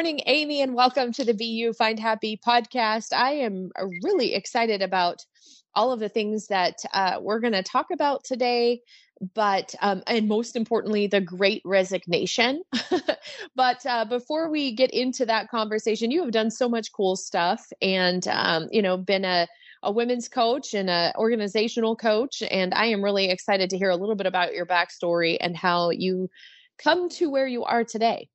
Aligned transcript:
Morning, 0.00 0.22
Amy, 0.24 0.62
and 0.62 0.74
welcome 0.74 1.12
to 1.12 1.22
the 1.22 1.44
You 1.44 1.74
Find 1.74 1.98
Happy 1.98 2.40
podcast. 2.42 3.12
I 3.12 3.32
am 3.32 3.70
really 4.02 4.32
excited 4.32 4.80
about 4.80 5.22
all 5.74 5.92
of 5.92 6.00
the 6.00 6.08
things 6.08 6.46
that 6.46 6.76
uh, 6.94 7.18
we're 7.20 7.38
going 7.38 7.52
to 7.52 7.62
talk 7.62 7.88
about 7.92 8.24
today, 8.24 8.80
but, 9.34 9.74
um, 9.82 10.02
and 10.06 10.26
most 10.26 10.56
importantly, 10.56 11.06
the 11.06 11.20
great 11.20 11.60
resignation. 11.66 12.62
but 13.54 13.84
uh, 13.84 14.06
before 14.06 14.48
we 14.48 14.74
get 14.74 14.90
into 14.90 15.26
that 15.26 15.50
conversation, 15.50 16.10
you 16.10 16.22
have 16.22 16.32
done 16.32 16.50
so 16.50 16.66
much 16.66 16.92
cool 16.92 17.14
stuff 17.14 17.62
and, 17.82 18.26
um, 18.28 18.68
you 18.72 18.80
know, 18.80 18.96
been 18.96 19.26
a, 19.26 19.46
a 19.82 19.92
women's 19.92 20.30
coach 20.30 20.72
and 20.72 20.88
an 20.88 21.12
organizational 21.18 21.94
coach. 21.94 22.42
And 22.50 22.72
I 22.72 22.86
am 22.86 23.04
really 23.04 23.28
excited 23.28 23.68
to 23.68 23.76
hear 23.76 23.90
a 23.90 23.96
little 23.96 24.16
bit 24.16 24.26
about 24.26 24.54
your 24.54 24.64
backstory 24.64 25.36
and 25.42 25.54
how 25.54 25.90
you 25.90 26.30
come 26.78 27.10
to 27.10 27.28
where 27.28 27.46
you 27.46 27.64
are 27.64 27.84
today. 27.84 28.30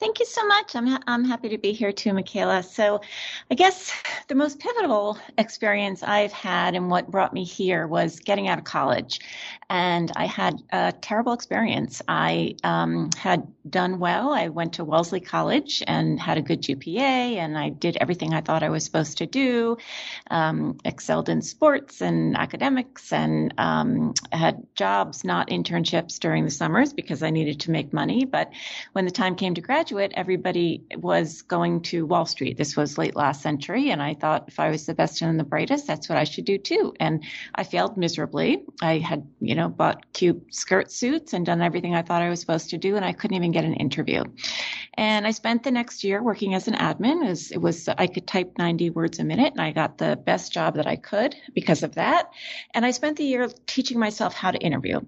Thank 0.00 0.18
you 0.18 0.26
so 0.26 0.44
much. 0.46 0.74
I'm, 0.74 0.98
I'm 1.06 1.24
happy 1.24 1.50
to 1.50 1.58
be 1.58 1.72
here 1.72 1.92
too, 1.92 2.12
Michaela. 2.12 2.64
So, 2.64 3.00
I 3.48 3.54
guess 3.54 3.92
the 4.26 4.34
most 4.34 4.58
pivotal 4.58 5.18
experience 5.38 6.02
I've 6.02 6.32
had 6.32 6.74
and 6.74 6.90
what 6.90 7.10
brought 7.10 7.32
me 7.32 7.44
here 7.44 7.86
was 7.86 8.18
getting 8.18 8.48
out 8.48 8.58
of 8.58 8.64
college. 8.64 9.20
And 9.70 10.10
I 10.16 10.26
had 10.26 10.60
a 10.70 10.92
terrible 11.00 11.32
experience. 11.32 12.02
I 12.08 12.56
um, 12.64 13.10
had 13.16 13.46
done 13.68 13.98
well. 13.98 14.32
I 14.32 14.48
went 14.48 14.74
to 14.74 14.84
Wellesley 14.84 15.20
College 15.20 15.82
and 15.86 16.20
had 16.20 16.38
a 16.38 16.42
good 16.42 16.60
GPA, 16.62 17.36
and 17.36 17.56
I 17.56 17.70
did 17.70 17.96
everything 17.96 18.34
I 18.34 18.40
thought 18.40 18.62
I 18.62 18.68
was 18.68 18.84
supposed 18.84 19.18
to 19.18 19.26
do, 19.26 19.78
um, 20.30 20.78
excelled 20.84 21.28
in 21.28 21.40
sports 21.40 22.02
and 22.02 22.36
academics, 22.36 23.12
and 23.12 23.54
um, 23.58 24.12
had 24.32 24.66
jobs, 24.74 25.24
not 25.24 25.48
internships 25.48 26.18
during 26.18 26.44
the 26.44 26.50
summers 26.50 26.92
because 26.92 27.22
I 27.22 27.30
needed 27.30 27.60
to 27.60 27.70
make 27.70 27.92
money. 27.92 28.24
But 28.24 28.50
when 28.92 29.06
the 29.06 29.10
time 29.10 29.34
came 29.34 29.54
to 29.54 29.60
graduate, 29.60 29.83
graduate, 29.84 30.12
everybody 30.14 30.82
was 30.96 31.42
going 31.42 31.82
to 31.82 32.06
Wall 32.06 32.24
Street. 32.24 32.56
This 32.56 32.74
was 32.74 32.96
late 32.96 33.14
last 33.14 33.42
century. 33.42 33.90
And 33.90 34.02
I 34.02 34.14
thought 34.14 34.44
if 34.48 34.58
I 34.58 34.70
was 34.70 34.86
the 34.86 34.94
best 34.94 35.20
and 35.20 35.38
the 35.38 35.44
brightest, 35.44 35.86
that's 35.86 36.08
what 36.08 36.16
I 36.16 36.24
should 36.24 36.46
do 36.46 36.56
too. 36.56 36.94
And 37.00 37.22
I 37.54 37.64
failed 37.64 37.98
miserably. 37.98 38.64
I 38.80 38.96
had, 38.96 39.26
you 39.40 39.54
know, 39.54 39.68
bought 39.68 40.10
cute 40.14 40.42
skirt 40.54 40.90
suits 40.90 41.34
and 41.34 41.44
done 41.44 41.60
everything 41.60 41.94
I 41.94 42.00
thought 42.00 42.22
I 42.22 42.30
was 42.30 42.40
supposed 42.40 42.70
to 42.70 42.78
do. 42.78 42.96
And 42.96 43.04
I 43.04 43.12
couldn't 43.12 43.36
even 43.36 43.52
get 43.52 43.66
an 43.66 43.74
interview. 43.74 44.24
And 44.94 45.26
I 45.26 45.32
spent 45.32 45.64
the 45.64 45.70
next 45.70 46.02
year 46.02 46.22
working 46.22 46.54
as 46.54 46.66
an 46.66 46.74
admin. 46.74 47.28
Was, 47.28 47.50
it 47.50 47.60
was 47.60 47.86
I 47.86 48.06
could 48.06 48.26
type 48.26 48.52
90 48.56 48.88
words 48.88 49.18
a 49.18 49.24
minute 49.24 49.52
and 49.52 49.60
I 49.60 49.72
got 49.72 49.98
the 49.98 50.16
best 50.16 50.50
job 50.50 50.76
that 50.76 50.86
I 50.86 50.96
could 50.96 51.36
because 51.52 51.82
of 51.82 51.96
that. 51.96 52.30
And 52.72 52.86
I 52.86 52.90
spent 52.90 53.18
the 53.18 53.24
year 53.24 53.50
teaching 53.66 53.98
myself 53.98 54.32
how 54.32 54.50
to 54.50 54.58
interview, 54.58 55.00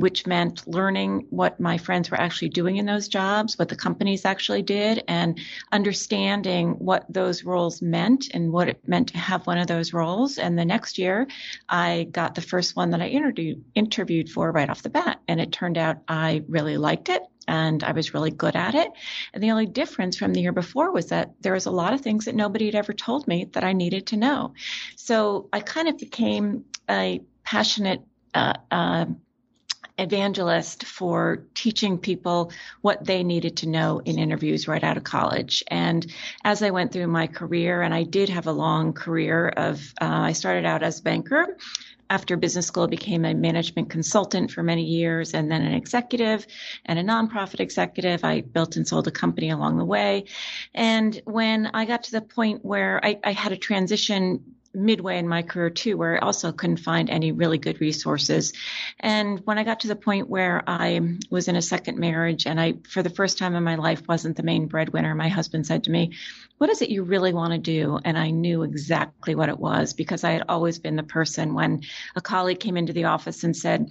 which 0.00 0.26
meant 0.26 0.66
learning 0.66 1.26
what 1.30 1.60
my 1.60 1.78
friends 1.78 2.10
were 2.10 2.20
actually 2.20 2.48
doing 2.48 2.76
in 2.76 2.86
those 2.86 3.08
jobs, 3.08 3.58
what 3.58 3.68
the 3.68 3.76
companies 3.76 4.24
actually 4.24 4.62
did, 4.62 5.02
and 5.08 5.38
understanding 5.72 6.72
what 6.72 7.04
those 7.08 7.44
roles 7.44 7.82
meant 7.82 8.28
and 8.32 8.52
what 8.52 8.68
it 8.68 8.86
meant 8.86 9.08
to 9.08 9.18
have 9.18 9.46
one 9.46 9.58
of 9.58 9.66
those 9.66 9.92
roles. 9.92 10.38
And 10.38 10.58
the 10.58 10.64
next 10.64 10.98
year, 10.98 11.26
I 11.68 12.08
got 12.10 12.34
the 12.34 12.40
first 12.40 12.76
one 12.76 12.90
that 12.90 13.02
I 13.02 13.08
interviewed 13.08 13.64
interviewed 13.74 14.30
for 14.30 14.50
right 14.50 14.70
off 14.70 14.82
the 14.82 14.90
bat, 14.90 15.20
and 15.28 15.40
it 15.40 15.52
turned 15.52 15.78
out 15.78 15.98
I 16.08 16.42
really 16.48 16.76
liked 16.76 17.08
it 17.08 17.22
and 17.48 17.82
I 17.82 17.92
was 17.92 18.12
really 18.12 18.30
good 18.30 18.54
at 18.54 18.74
it. 18.74 18.92
And 19.32 19.42
the 19.42 19.50
only 19.50 19.66
difference 19.66 20.16
from 20.18 20.34
the 20.34 20.42
year 20.42 20.52
before 20.52 20.92
was 20.92 21.06
that 21.06 21.32
there 21.40 21.54
was 21.54 21.66
a 21.66 21.70
lot 21.70 21.94
of 21.94 22.02
things 22.02 22.26
that 22.26 22.34
nobody 22.34 22.66
had 22.66 22.74
ever 22.74 22.92
told 22.92 23.26
me 23.26 23.46
that 23.52 23.64
I 23.64 23.72
needed 23.72 24.08
to 24.08 24.18
know. 24.18 24.52
So 24.96 25.48
I 25.52 25.60
kind 25.60 25.88
of 25.88 25.96
became 25.96 26.66
a 26.88 27.22
passionate 27.42 28.02
uh, 28.34 28.52
uh, 28.70 29.06
evangelist 29.98 30.84
for 30.84 31.44
teaching 31.54 31.98
people 31.98 32.52
what 32.80 33.04
they 33.04 33.24
needed 33.24 33.58
to 33.58 33.68
know 33.68 34.00
in 34.04 34.18
interviews 34.18 34.68
right 34.68 34.84
out 34.84 34.96
of 34.96 35.04
college. 35.04 35.64
And 35.68 36.06
as 36.44 36.62
I 36.62 36.70
went 36.70 36.92
through 36.92 37.08
my 37.08 37.26
career, 37.26 37.82
and 37.82 37.92
I 37.92 38.04
did 38.04 38.28
have 38.28 38.46
a 38.46 38.52
long 38.52 38.92
career 38.92 39.48
of, 39.48 39.80
uh, 40.00 40.06
I 40.06 40.32
started 40.32 40.64
out 40.64 40.82
as 40.82 41.00
a 41.00 41.02
banker. 41.02 41.56
After 42.10 42.38
business 42.38 42.66
school, 42.66 42.86
became 42.86 43.26
a 43.26 43.34
management 43.34 43.90
consultant 43.90 44.50
for 44.50 44.62
many 44.62 44.84
years 44.84 45.34
and 45.34 45.50
then 45.50 45.60
an 45.60 45.74
executive 45.74 46.46
and 46.86 46.98
a 46.98 47.04
nonprofit 47.04 47.60
executive. 47.60 48.24
I 48.24 48.40
built 48.40 48.76
and 48.76 48.88
sold 48.88 49.08
a 49.08 49.10
company 49.10 49.50
along 49.50 49.76
the 49.76 49.84
way. 49.84 50.24
And 50.74 51.20
when 51.26 51.66
I 51.66 51.84
got 51.84 52.04
to 52.04 52.12
the 52.12 52.22
point 52.22 52.64
where 52.64 53.04
I, 53.04 53.18
I 53.22 53.32
had 53.32 53.52
a 53.52 53.58
transition 53.58 54.54
midway 54.74 55.18
in 55.18 55.28
my 55.28 55.42
career 55.42 55.70
too, 55.70 55.96
where 55.96 56.16
I 56.16 56.26
also 56.26 56.52
couldn't 56.52 56.78
find 56.78 57.10
any 57.10 57.32
really 57.32 57.58
good 57.58 57.80
resources. 57.80 58.52
And 59.00 59.40
when 59.44 59.58
I 59.58 59.64
got 59.64 59.80
to 59.80 59.88
the 59.88 59.96
point 59.96 60.28
where 60.28 60.62
I 60.66 61.16
was 61.30 61.48
in 61.48 61.56
a 61.56 61.62
second 61.62 61.98
marriage 61.98 62.46
and 62.46 62.60
I, 62.60 62.74
for 62.88 63.02
the 63.02 63.10
first 63.10 63.38
time 63.38 63.54
in 63.54 63.64
my 63.64 63.76
life, 63.76 64.02
wasn't 64.08 64.36
the 64.36 64.42
main 64.42 64.66
breadwinner, 64.66 65.14
my 65.14 65.28
husband 65.28 65.66
said 65.66 65.84
to 65.84 65.90
me, 65.90 66.12
what 66.58 66.70
is 66.70 66.82
it 66.82 66.90
you 66.90 67.04
really 67.04 67.32
want 67.32 67.52
to 67.52 67.58
do? 67.58 67.98
And 68.04 68.18
I 68.18 68.30
knew 68.30 68.62
exactly 68.62 69.34
what 69.34 69.48
it 69.48 69.58
was 69.58 69.92
because 69.92 70.24
I 70.24 70.32
had 70.32 70.44
always 70.48 70.78
been 70.78 70.96
the 70.96 71.02
person 71.02 71.54
when 71.54 71.82
a 72.16 72.20
colleague 72.20 72.60
came 72.60 72.76
into 72.76 72.92
the 72.92 73.04
office 73.04 73.44
and 73.44 73.56
said, 73.56 73.90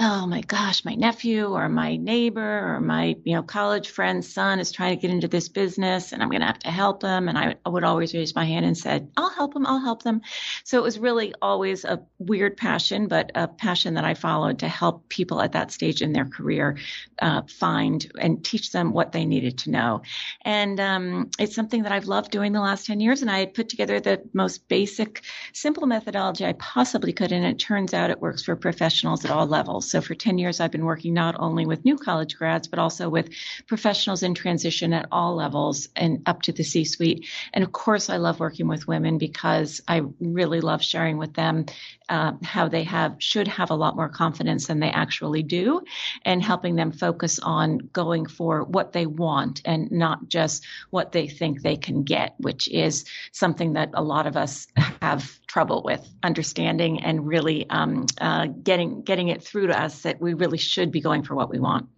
oh 0.00 0.26
my 0.26 0.40
gosh, 0.40 0.84
my 0.84 0.96
nephew 0.96 1.46
or 1.46 1.68
my 1.68 1.96
neighbor 1.96 2.74
or 2.74 2.80
my, 2.80 3.14
you 3.22 3.32
know, 3.32 3.44
college 3.44 3.90
friend's 3.90 4.32
son 4.32 4.58
is 4.58 4.72
trying 4.72 4.96
to 4.96 5.00
get 5.00 5.12
into 5.12 5.28
this 5.28 5.48
business 5.48 6.10
and 6.10 6.20
I'm 6.20 6.30
going 6.30 6.40
to 6.40 6.48
have 6.48 6.58
to 6.60 6.70
help 6.70 6.98
them. 6.98 7.28
And 7.28 7.38
I, 7.38 7.54
would 7.64 7.84
always 7.84 8.12
raise 8.12 8.34
my 8.34 8.44
hand 8.44 8.66
and 8.66 8.76
said, 8.76 9.08
I'll 9.16 9.30
help 9.30 9.54
them. 9.54 9.66
I'll 9.66 9.80
help 9.80 10.02
them. 10.02 10.22
So 10.64 10.78
it 10.78 10.82
was 10.82 10.98
really 10.98 11.32
always 11.40 11.84
a 11.84 12.02
weird 12.18 12.56
passion, 12.56 13.06
but 13.06 13.30
a 13.36 13.46
passion 13.46 13.94
that 13.94 14.04
I 14.04 14.14
followed 14.14 14.60
to 14.60 14.68
help 14.68 15.08
people 15.08 15.40
at 15.40 15.52
that 15.52 15.70
stage 15.70 16.02
in 16.02 16.12
their 16.12 16.24
career 16.24 16.76
uh, 17.20 17.42
find 17.42 18.10
and 18.20 18.44
teach 18.44 18.72
them 18.72 18.92
what 18.92 19.12
they 19.12 19.24
needed 19.24 19.58
to 19.58 19.70
know. 19.70 20.02
And 20.42 20.80
um, 20.80 21.30
it's 21.38 21.54
something 21.54 21.84
that 21.84 21.92
I've 21.92 22.06
loved 22.06 22.32
doing 22.32 22.52
the 22.52 22.60
last 22.60 22.86
10 22.86 22.98
years. 22.98 23.22
And 23.22 23.30
I 23.30 23.46
put 23.46 23.68
together 23.68 24.00
the 24.00 24.22
most 24.32 24.66
basic, 24.66 25.22
simple 25.52 25.86
methodology 25.86 26.44
I 26.44 26.54
possibly 26.54 27.12
could. 27.12 27.30
And 27.30 27.46
it 27.46 27.60
turns 27.60 27.94
out 27.94 28.10
it 28.10 28.20
works 28.20 28.42
for 28.42 28.56
professionals 28.56 29.24
at 29.24 29.30
all 29.30 29.46
levels. 29.46 29.83
So 29.90 30.00
for 30.00 30.14
10 30.14 30.38
years, 30.38 30.60
I've 30.60 30.70
been 30.70 30.84
working 30.84 31.14
not 31.14 31.36
only 31.38 31.66
with 31.66 31.84
new 31.84 31.96
college 31.96 32.36
grads, 32.36 32.68
but 32.68 32.78
also 32.78 33.08
with 33.08 33.30
professionals 33.66 34.22
in 34.22 34.34
transition 34.34 34.92
at 34.92 35.08
all 35.10 35.36
levels 35.36 35.88
and 35.96 36.22
up 36.26 36.42
to 36.42 36.52
the 36.52 36.64
C 36.64 36.84
suite. 36.84 37.26
And 37.52 37.64
of 37.64 37.72
course, 37.72 38.10
I 38.10 38.16
love 38.16 38.40
working 38.40 38.68
with 38.68 38.88
women 38.88 39.18
because 39.18 39.80
I 39.86 40.02
really 40.20 40.60
love 40.60 40.82
sharing 40.82 41.18
with 41.18 41.34
them 41.34 41.66
uh, 42.08 42.32
how 42.42 42.68
they 42.68 42.84
have 42.84 43.16
should 43.18 43.48
have 43.48 43.70
a 43.70 43.74
lot 43.74 43.96
more 43.96 44.08
confidence 44.08 44.66
than 44.66 44.80
they 44.80 44.90
actually 44.90 45.42
do 45.42 45.80
and 46.24 46.42
helping 46.42 46.76
them 46.76 46.92
focus 46.92 47.38
on 47.38 47.78
going 47.92 48.26
for 48.26 48.64
what 48.64 48.92
they 48.92 49.06
want 49.06 49.62
and 49.64 49.90
not 49.90 50.28
just 50.28 50.64
what 50.90 51.12
they 51.12 51.26
think 51.26 51.62
they 51.62 51.76
can 51.76 52.02
get, 52.02 52.34
which 52.38 52.68
is 52.68 53.04
something 53.32 53.72
that 53.74 53.90
a 53.94 54.02
lot 54.02 54.26
of 54.26 54.36
us 54.36 54.66
have 55.02 55.38
trouble 55.46 55.82
with 55.84 56.06
understanding 56.22 57.02
and 57.02 57.26
really 57.26 57.68
um, 57.70 58.06
uh, 58.20 58.46
getting 58.46 59.02
getting 59.02 59.28
it 59.28 59.42
through 59.42 59.68
to 59.68 59.80
us 59.80 60.02
that 60.02 60.20
we 60.20 60.34
really 60.34 60.58
should 60.58 60.90
be 60.90 61.00
going 61.00 61.22
for 61.22 61.34
what 61.34 61.50
we 61.50 61.58
want. 61.58 61.88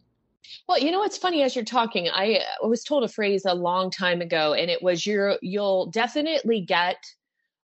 Well, 0.69 0.79
you 0.79 0.91
know 0.91 0.99
what's 0.99 1.19
funny 1.19 1.43
as 1.43 1.55
you're 1.55 1.65
talking, 1.65 2.09
I 2.13 2.41
was 2.63 2.83
told 2.83 3.05
a 3.05 3.09
phrase 3.09 3.45
a 3.45 3.55
long 3.55 3.91
time 3.91 4.21
ago, 4.21 4.53
and 4.55 4.71
it 4.71 4.83
was 4.83 5.07
you're 5.07 5.39
you'll 5.43 5.87
definitely 5.87 6.61
get 6.61 6.97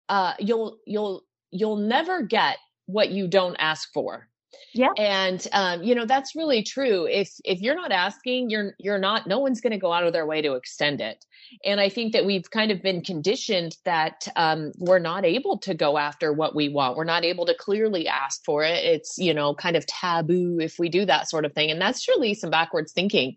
uh 0.09 0.35
you'll 0.39 0.79
you'll 0.87 1.26
you'll 1.59 1.77
never 1.77 2.23
get 2.23 2.59
what 2.87 3.11
you 3.11 3.29
don't 3.29 3.57
ask 3.59 3.93
for. 3.93 4.29
Yeah. 4.73 4.91
And 4.99 5.47
um, 5.53 5.83
you 5.83 5.95
know 5.95 6.05
that's 6.05 6.37
really 6.37 6.63
true. 6.63 7.07
If 7.07 7.31
if 7.45 7.61
you're 7.61 7.75
not 7.75 7.93
asking 7.93 8.51
you're 8.51 8.75
you're 8.79 8.99
not 8.99 9.27
no 9.27 9.39
one's 9.39 9.61
going 9.61 9.73
to 9.73 9.79
go 9.79 9.93
out 9.93 10.05
of 10.05 10.13
their 10.13 10.27
way 10.27 10.43
to 10.43 10.55
extend 10.55 11.01
it. 11.01 11.25
And 11.65 11.81
i 11.81 11.89
think 11.89 12.13
that 12.13 12.25
we've 12.25 12.51
kind 12.51 12.71
of 12.71 12.83
been 12.83 13.03
conditioned 13.03 13.77
that 13.85 14.27
um, 14.37 14.73
we're 14.79 14.99
not 14.99 15.25
able 15.25 15.59
to 15.59 15.75
go 15.75 15.97
after 15.97 16.33
what 16.33 16.55
we 16.55 16.69
want. 16.69 16.97
We're 16.97 17.05
not 17.05 17.25
able 17.25 17.47
to 17.47 17.55
clearly 17.55 18.09
ask 18.09 18.45
for 18.45 18.65
it. 18.65 18.85
It's 18.85 19.17
you 19.19 19.33
know 19.33 19.55
kind 19.55 19.77
of 19.77 19.87
taboo 19.87 20.59
if 20.61 20.79
we 20.79 20.89
do 20.89 21.05
that 21.07 21.29
sort 21.29 21.45
of 21.45 21.53
thing. 21.53 21.71
And 21.71 21.81
that's 21.81 22.09
really 22.09 22.35
some 22.35 22.51
backwards 22.51 22.93
thinking. 22.93 23.37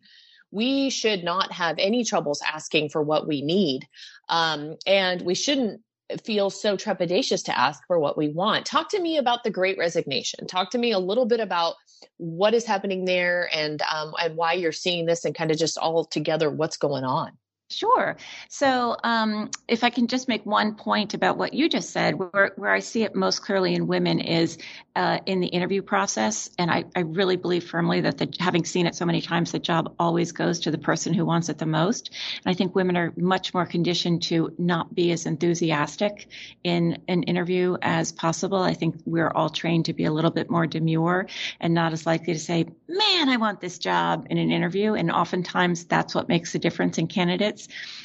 We 0.51 0.89
should 0.89 1.23
not 1.23 1.51
have 1.51 1.75
any 1.77 2.03
troubles 2.03 2.41
asking 2.41 2.89
for 2.89 3.03
what 3.03 3.27
we 3.27 3.41
need. 3.43 3.87
Um, 4.29 4.77
and 4.87 5.21
we 5.21 5.35
shouldn't 5.35 5.81
feel 6.23 6.49
so 6.49 6.75
trepidatious 6.75 7.43
to 7.45 7.57
ask 7.57 7.85
for 7.87 7.99
what 7.99 8.17
we 8.17 8.29
want. 8.29 8.65
Talk 8.65 8.89
to 8.89 9.01
me 9.01 9.17
about 9.17 9.43
the 9.43 9.49
Great 9.49 9.77
Resignation. 9.77 10.47
Talk 10.47 10.71
to 10.71 10.77
me 10.77 10.91
a 10.91 10.99
little 10.99 11.25
bit 11.25 11.39
about 11.39 11.75
what 12.17 12.53
is 12.53 12.65
happening 12.65 13.05
there 13.05 13.49
and 13.53 13.81
um, 13.83 14.13
and 14.21 14.35
why 14.35 14.53
you're 14.53 14.71
seeing 14.71 15.05
this 15.05 15.25
and 15.25 15.35
kind 15.35 15.51
of 15.51 15.57
just 15.57 15.77
all 15.77 16.05
together 16.05 16.49
what's 16.49 16.77
going 16.77 17.03
on. 17.03 17.31
Sure. 17.71 18.17
So, 18.47 18.97
um, 19.03 19.51
if 19.67 19.83
I 19.83 19.91
can 19.91 20.07
just 20.07 20.27
make 20.27 20.43
one 20.43 20.73
point 20.73 21.13
about 21.13 21.37
what 21.37 21.53
you 21.53 21.69
just 21.69 21.91
said, 21.91 22.15
where, 22.15 22.51
where 22.55 22.71
I 22.71 22.79
see 22.79 23.03
it 23.03 23.13
most 23.13 23.43
clearly 23.43 23.75
in 23.75 23.85
women 23.85 24.19
is 24.19 24.57
uh, 24.95 25.19
in 25.27 25.39
the 25.39 25.47
interview 25.47 25.83
process. 25.83 26.49
And 26.57 26.71
I, 26.71 26.85
I 26.95 27.01
really 27.01 27.35
believe 27.35 27.63
firmly 27.69 28.01
that 28.01 28.17
the, 28.17 28.33
having 28.39 28.65
seen 28.65 28.87
it 28.87 28.95
so 28.95 29.05
many 29.05 29.21
times, 29.21 29.51
the 29.51 29.59
job 29.59 29.93
always 29.99 30.31
goes 30.31 30.59
to 30.61 30.71
the 30.71 30.79
person 30.79 31.13
who 31.13 31.25
wants 31.25 31.47
it 31.47 31.59
the 31.59 31.67
most. 31.67 32.09
And 32.43 32.51
I 32.51 32.55
think 32.55 32.73
women 32.73 32.97
are 32.97 33.13
much 33.15 33.53
more 33.53 33.67
conditioned 33.67 34.23
to 34.23 34.51
not 34.57 34.95
be 34.95 35.11
as 35.11 35.27
enthusiastic 35.27 36.27
in 36.63 36.97
an 37.07 37.21
interview 37.23 37.77
as 37.83 38.11
possible. 38.11 38.63
I 38.63 38.73
think 38.73 38.95
we're 39.05 39.29
all 39.29 39.49
trained 39.49 39.85
to 39.85 39.93
be 39.93 40.05
a 40.05 40.11
little 40.11 40.31
bit 40.31 40.49
more 40.49 40.65
demure 40.65 41.27
and 41.59 41.75
not 41.75 41.93
as 41.93 42.07
likely 42.07 42.33
to 42.33 42.39
say, 42.39 42.65
man, 42.87 43.29
I 43.29 43.37
want 43.37 43.61
this 43.61 43.77
job 43.77 44.25
in 44.31 44.39
an 44.39 44.49
interview. 44.49 44.95
And 44.95 45.11
oftentimes 45.11 45.85
that's 45.85 46.15
what 46.15 46.27
makes 46.27 46.51
the 46.51 46.59
difference 46.59 46.97
in 46.97 47.05
candidates 47.05 47.58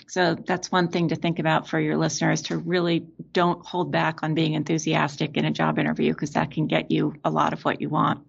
so 0.07 0.35
that's 0.35 0.71
one 0.71 0.89
thing 0.89 1.09
to 1.09 1.17
think 1.17 1.39
about 1.39 1.69
for 1.69 1.81
your 1.81 1.97
listeners 1.97 2.43
to 2.43 2.57
really 2.57 3.07
don't 3.33 3.65
hold 3.65 3.91
back 3.91 4.23
on 4.23 4.35
being 4.35 4.55
enthusiastic 4.55 5.37
in 5.37 5.45
a 5.45 5.51
job 5.51 5.79
interview 5.79 6.13
because 6.13 6.33
that 6.33 6.51
can 6.51 6.67
get 6.67 6.91
you 6.91 7.15
a 7.25 7.31
lot 7.31 7.53
of 7.53 7.65
what 7.65 7.81
you 7.81 7.89
want. 7.89 8.25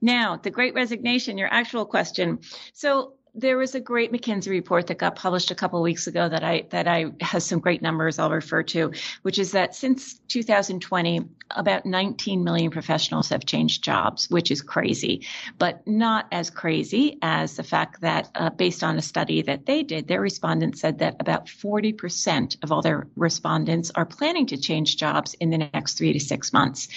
Now, 0.00 0.36
the 0.36 0.50
great 0.50 0.74
resignation, 0.74 1.38
your 1.38 1.52
actual 1.52 1.86
question. 1.86 2.40
So 2.72 3.14
there 3.34 3.56
was 3.56 3.74
a 3.74 3.80
great 3.80 4.12
McKinsey 4.12 4.50
report 4.50 4.88
that 4.88 4.98
got 4.98 5.16
published 5.16 5.50
a 5.50 5.54
couple 5.54 5.80
weeks 5.80 6.06
ago 6.06 6.28
that 6.28 6.44
I 6.44 6.66
that 6.68 6.86
I 6.86 7.06
has 7.22 7.46
some 7.46 7.60
great 7.60 7.80
numbers 7.80 8.18
I'll 8.18 8.30
refer 8.30 8.62
to, 8.64 8.92
which 9.22 9.38
is 9.38 9.52
that 9.52 9.74
since 9.74 10.18
2020, 10.28 11.26
about 11.50 11.86
19 11.86 12.44
million 12.44 12.70
professionals 12.70 13.30
have 13.30 13.46
changed 13.46 13.82
jobs, 13.82 14.28
which 14.28 14.50
is 14.50 14.60
crazy, 14.60 15.26
but 15.58 15.86
not 15.86 16.26
as 16.30 16.50
crazy 16.50 17.18
as 17.22 17.56
the 17.56 17.62
fact 17.62 18.02
that, 18.02 18.30
uh, 18.34 18.50
based 18.50 18.84
on 18.84 18.98
a 18.98 19.02
study 19.02 19.40
that 19.42 19.64
they 19.64 19.82
did, 19.82 20.08
their 20.08 20.20
respondents 20.20 20.80
said 20.80 20.98
that 20.98 21.16
about 21.18 21.46
40% 21.46 22.62
of 22.62 22.70
all 22.70 22.82
their 22.82 23.06
respondents 23.16 23.90
are 23.94 24.06
planning 24.06 24.46
to 24.46 24.58
change 24.58 24.98
jobs 24.98 25.34
in 25.34 25.48
the 25.48 25.58
next 25.58 25.96
three 25.96 26.12
to 26.12 26.20
six 26.20 26.52
months, 26.52 26.88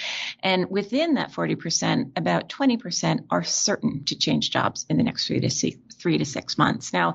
and 0.42 0.70
within 0.70 1.14
that 1.14 1.32
40%, 1.32 2.12
about 2.18 2.50
20% 2.50 3.26
are 3.30 3.44
certain 3.44 4.04
to 4.06 4.18
change 4.18 4.52
jobs 4.52 4.86
in 4.90 4.98
the 4.98 5.04
next 5.04 5.28
three 5.28 5.40
to 5.40 5.50
six, 5.50 5.78
three 5.96 6.18
to 6.18 6.25
six 6.25 6.57
months. 6.57 6.92
Now, 6.92 7.13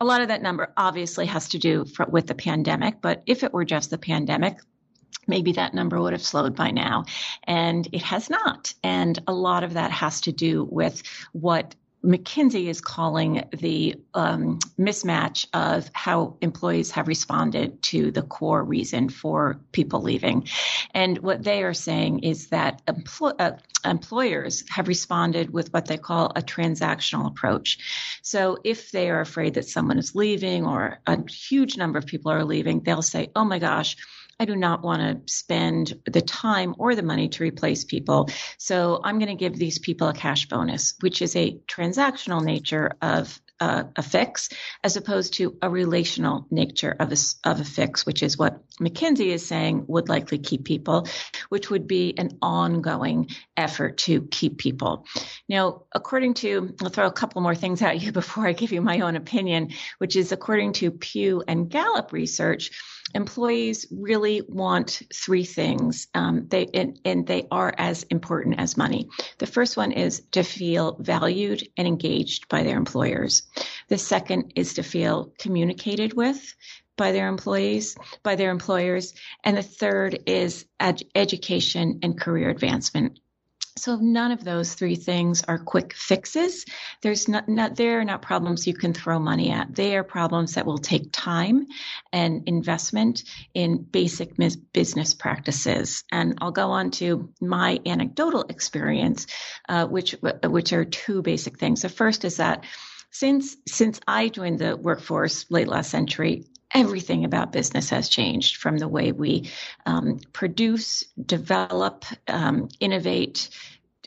a 0.00 0.04
lot 0.04 0.22
of 0.22 0.28
that 0.28 0.42
number 0.42 0.72
obviously 0.76 1.26
has 1.26 1.48
to 1.50 1.58
do 1.58 1.84
for, 1.84 2.06
with 2.06 2.26
the 2.26 2.34
pandemic, 2.34 3.00
but 3.00 3.22
if 3.26 3.42
it 3.42 3.52
were 3.52 3.64
just 3.64 3.90
the 3.90 3.98
pandemic, 3.98 4.58
maybe 5.26 5.52
that 5.52 5.74
number 5.74 6.00
would 6.00 6.12
have 6.12 6.22
slowed 6.22 6.54
by 6.54 6.70
now. 6.70 7.04
And 7.44 7.88
it 7.92 8.02
has 8.02 8.30
not. 8.30 8.72
And 8.82 9.18
a 9.26 9.32
lot 9.32 9.64
of 9.64 9.74
that 9.74 9.90
has 9.90 10.20
to 10.22 10.32
do 10.32 10.64
with 10.70 11.02
what 11.32 11.74
McKinsey 12.06 12.66
is 12.68 12.80
calling 12.80 13.42
the 13.52 13.96
um, 14.14 14.60
mismatch 14.78 15.46
of 15.52 15.90
how 15.92 16.36
employees 16.40 16.92
have 16.92 17.08
responded 17.08 17.82
to 17.82 18.12
the 18.12 18.22
core 18.22 18.62
reason 18.62 19.08
for 19.08 19.60
people 19.72 20.00
leaving. 20.02 20.46
And 20.94 21.18
what 21.18 21.42
they 21.42 21.64
are 21.64 21.74
saying 21.74 22.20
is 22.20 22.48
that 22.48 22.80
empl- 22.86 23.34
uh, 23.40 23.52
employers 23.84 24.64
have 24.70 24.86
responded 24.86 25.52
with 25.52 25.72
what 25.72 25.86
they 25.86 25.98
call 25.98 26.32
a 26.36 26.42
transactional 26.42 27.26
approach. 27.26 27.78
So 28.22 28.58
if 28.62 28.92
they 28.92 29.10
are 29.10 29.20
afraid 29.20 29.54
that 29.54 29.68
someone 29.68 29.98
is 29.98 30.14
leaving 30.14 30.64
or 30.64 31.00
a 31.06 31.28
huge 31.28 31.76
number 31.76 31.98
of 31.98 32.06
people 32.06 32.30
are 32.30 32.44
leaving, 32.44 32.80
they'll 32.80 33.02
say, 33.02 33.30
oh 33.34 33.44
my 33.44 33.58
gosh, 33.58 33.96
I 34.38 34.44
do 34.44 34.56
not 34.56 34.82
want 34.82 35.00
to 35.26 35.32
spend 35.32 35.94
the 36.06 36.20
time 36.20 36.74
or 36.78 36.94
the 36.94 37.02
money 37.02 37.28
to 37.30 37.42
replace 37.42 37.84
people. 37.84 38.28
So 38.58 39.00
I'm 39.02 39.18
going 39.18 39.28
to 39.28 39.34
give 39.34 39.56
these 39.56 39.78
people 39.78 40.08
a 40.08 40.14
cash 40.14 40.46
bonus, 40.46 40.94
which 41.00 41.22
is 41.22 41.34
a 41.36 41.58
transactional 41.68 42.44
nature 42.44 42.92
of 43.00 43.40
uh, 43.60 43.84
a 43.96 44.02
fix 44.02 44.50
as 44.84 44.96
opposed 44.96 45.34
to 45.34 45.56
a 45.62 45.70
relational 45.70 46.46
nature 46.50 46.94
of 46.98 47.12
a, 47.12 47.16
of 47.48 47.60
a 47.60 47.64
fix, 47.64 48.04
which 48.04 48.22
is 48.22 48.36
what 48.36 48.60
McKinsey 48.80 49.28
is 49.28 49.46
saying 49.46 49.86
would 49.88 50.08
likely 50.08 50.38
keep 50.38 50.64
people, 50.64 51.08
which 51.48 51.70
would 51.70 51.86
be 51.86 52.14
an 52.18 52.38
ongoing 52.42 53.28
effort 53.56 53.98
to 53.98 54.22
keep 54.22 54.58
people. 54.58 55.06
Now, 55.48 55.84
according 55.94 56.34
to, 56.34 56.74
I'll 56.82 56.90
throw 56.90 57.06
a 57.06 57.12
couple 57.12 57.40
more 57.40 57.54
things 57.54 57.80
at 57.80 58.00
you 58.00 58.12
before 58.26 58.46
I 58.46 58.52
give 58.52 58.72
you 58.72 58.82
my 58.82 59.00
own 59.00 59.16
opinion, 59.16 59.70
which 59.98 60.16
is 60.16 60.32
according 60.32 60.74
to 60.74 60.90
Pew 60.90 61.42
and 61.46 61.70
Gallup 61.70 62.12
research, 62.12 62.70
employees 63.14 63.86
really 63.90 64.42
want 64.48 65.02
three 65.14 65.44
things. 65.44 66.08
Um, 66.14 66.46
they 66.48 66.66
and, 66.74 67.00
and, 67.04 67.26
they 67.26 67.46
are 67.50 67.72
as 67.76 68.02
important 68.04 68.58
as 68.58 68.76
money. 68.76 69.08
The 69.38 69.46
first 69.46 69.76
one 69.76 69.92
is 69.92 70.22
to 70.32 70.42
feel 70.42 70.96
valued 71.00 71.68
and 71.76 71.86
engaged 71.86 72.48
by 72.48 72.62
their 72.62 72.76
employers. 72.76 73.42
The 73.88 73.98
second 73.98 74.52
is 74.56 74.74
to 74.74 74.82
feel 74.82 75.32
communicated 75.38 76.14
with 76.14 76.54
by 76.96 77.12
their 77.12 77.28
employees, 77.28 77.96
by 78.22 78.36
their 78.36 78.50
employers, 78.50 79.14
and 79.44 79.56
the 79.56 79.62
third 79.62 80.18
is 80.26 80.64
ed- 80.80 81.02
education 81.14 82.00
and 82.02 82.18
career 82.18 82.48
advancement. 82.48 83.18
So 83.78 83.96
none 83.96 84.32
of 84.32 84.42
those 84.42 84.72
three 84.74 84.96
things 84.96 85.44
are 85.46 85.58
quick 85.58 85.92
fixes. 85.94 86.64
There's 87.02 87.28
not, 87.28 87.48
not 87.48 87.76
they're 87.76 88.04
not 88.04 88.22
problems 88.22 88.66
you 88.66 88.74
can 88.74 88.94
throw 88.94 89.18
money 89.18 89.50
at. 89.50 89.74
They 89.74 89.96
are 89.96 90.04
problems 90.04 90.54
that 90.54 90.64
will 90.64 90.78
take 90.78 91.10
time 91.12 91.66
and 92.12 92.42
investment 92.46 93.24
in 93.52 93.82
basic 93.82 94.34
business 94.72 95.14
practices. 95.14 96.04
And 96.10 96.38
I'll 96.40 96.52
go 96.52 96.70
on 96.70 96.90
to 96.92 97.32
my 97.40 97.78
anecdotal 97.84 98.46
experience, 98.48 99.26
uh, 99.68 99.86
which 99.86 100.16
which 100.44 100.72
are 100.72 100.84
two 100.84 101.20
basic 101.20 101.58
things. 101.58 101.82
The 101.82 101.90
first 101.90 102.24
is 102.24 102.38
that 102.38 102.64
since 103.10 103.56
since 103.68 104.00
I 104.06 104.28
joined 104.28 104.58
the 104.58 104.76
workforce 104.76 105.50
late 105.50 105.68
last 105.68 105.90
century, 105.90 106.44
everything 106.76 107.24
about 107.24 107.52
business 107.52 107.90
has 107.90 108.08
changed 108.08 108.56
from 108.56 108.76
the 108.76 108.86
way 108.86 109.10
we 109.10 109.50
um, 109.86 110.20
produce, 110.32 111.04
develop, 111.24 112.04
um, 112.28 112.68
innovate, 112.78 113.48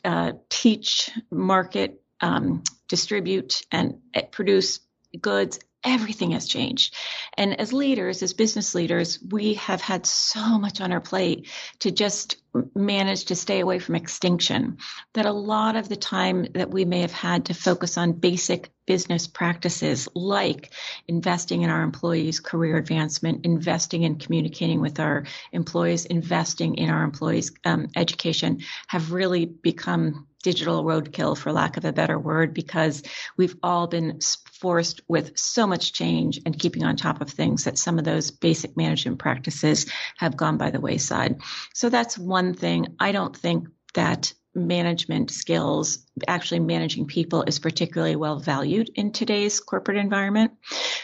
uh, 0.04 0.32
teach, 0.48 1.10
market, 1.30 2.00
um, 2.20 2.62
distribute, 2.88 3.62
and 3.72 3.98
uh, 4.14 4.22
produce 4.30 4.80
goods 5.20 5.58
everything 5.84 6.32
has 6.32 6.46
changed. 6.46 6.94
And 7.34 7.58
as 7.58 7.72
leaders, 7.72 8.22
as 8.22 8.34
business 8.34 8.74
leaders, 8.74 9.18
we 9.22 9.54
have 9.54 9.80
had 9.80 10.06
so 10.06 10.58
much 10.58 10.80
on 10.80 10.92
our 10.92 11.00
plate 11.00 11.48
to 11.80 11.90
just 11.90 12.36
manage 12.74 13.26
to 13.26 13.34
stay 13.34 13.60
away 13.60 13.78
from 13.78 13.94
extinction 13.94 14.78
that 15.14 15.26
a 15.26 15.32
lot 15.32 15.76
of 15.76 15.88
the 15.88 15.96
time 15.96 16.46
that 16.54 16.70
we 16.70 16.84
may 16.84 17.00
have 17.00 17.12
had 17.12 17.46
to 17.46 17.54
focus 17.54 17.96
on 17.96 18.12
basic 18.12 18.70
business 18.86 19.26
practices 19.26 20.08
like 20.14 20.72
investing 21.06 21.62
in 21.62 21.70
our 21.70 21.82
employees 21.82 22.40
career 22.40 22.76
advancement 22.76 23.44
investing 23.44 24.02
in 24.02 24.18
communicating 24.18 24.80
with 24.80 24.98
our 24.98 25.24
employees 25.52 26.06
investing 26.06 26.74
in 26.74 26.90
our 26.90 27.04
employees 27.04 27.52
um, 27.64 27.88
education 27.96 28.60
have 28.88 29.12
really 29.12 29.46
become 29.46 30.26
digital 30.42 30.84
roadkill 30.84 31.36
for 31.36 31.52
lack 31.52 31.76
of 31.76 31.84
a 31.84 31.92
better 31.92 32.18
word 32.18 32.54
because 32.54 33.02
we've 33.36 33.56
all 33.62 33.86
been 33.86 34.18
forced 34.60 35.00
with 35.08 35.36
so 35.38 35.66
much 35.66 35.92
change 35.92 36.40
and 36.44 36.58
keeping 36.58 36.84
on 36.84 36.96
top 36.96 37.20
of 37.20 37.30
things 37.30 37.64
that 37.64 37.78
some 37.78 37.98
of 37.98 38.04
those 38.04 38.30
basic 38.30 38.76
management 38.76 39.18
practices 39.18 39.90
have 40.16 40.36
gone 40.36 40.56
by 40.56 40.70
the 40.70 40.80
wayside. 40.80 41.40
So 41.74 41.88
that's 41.88 42.18
one 42.18 42.39
thing 42.54 42.86
i 42.98 43.12
don't 43.12 43.36
think 43.36 43.68
that 43.94 44.32
management 44.54 45.30
skills, 45.30 45.98
actually 46.26 46.60
managing 46.60 47.06
people 47.06 47.44
is 47.46 47.58
particularly 47.58 48.16
well 48.16 48.38
valued 48.38 48.90
in 48.94 49.12
today's 49.12 49.60
corporate 49.60 49.96
environment. 49.96 50.52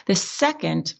The 0.07 0.17
second 0.17 0.95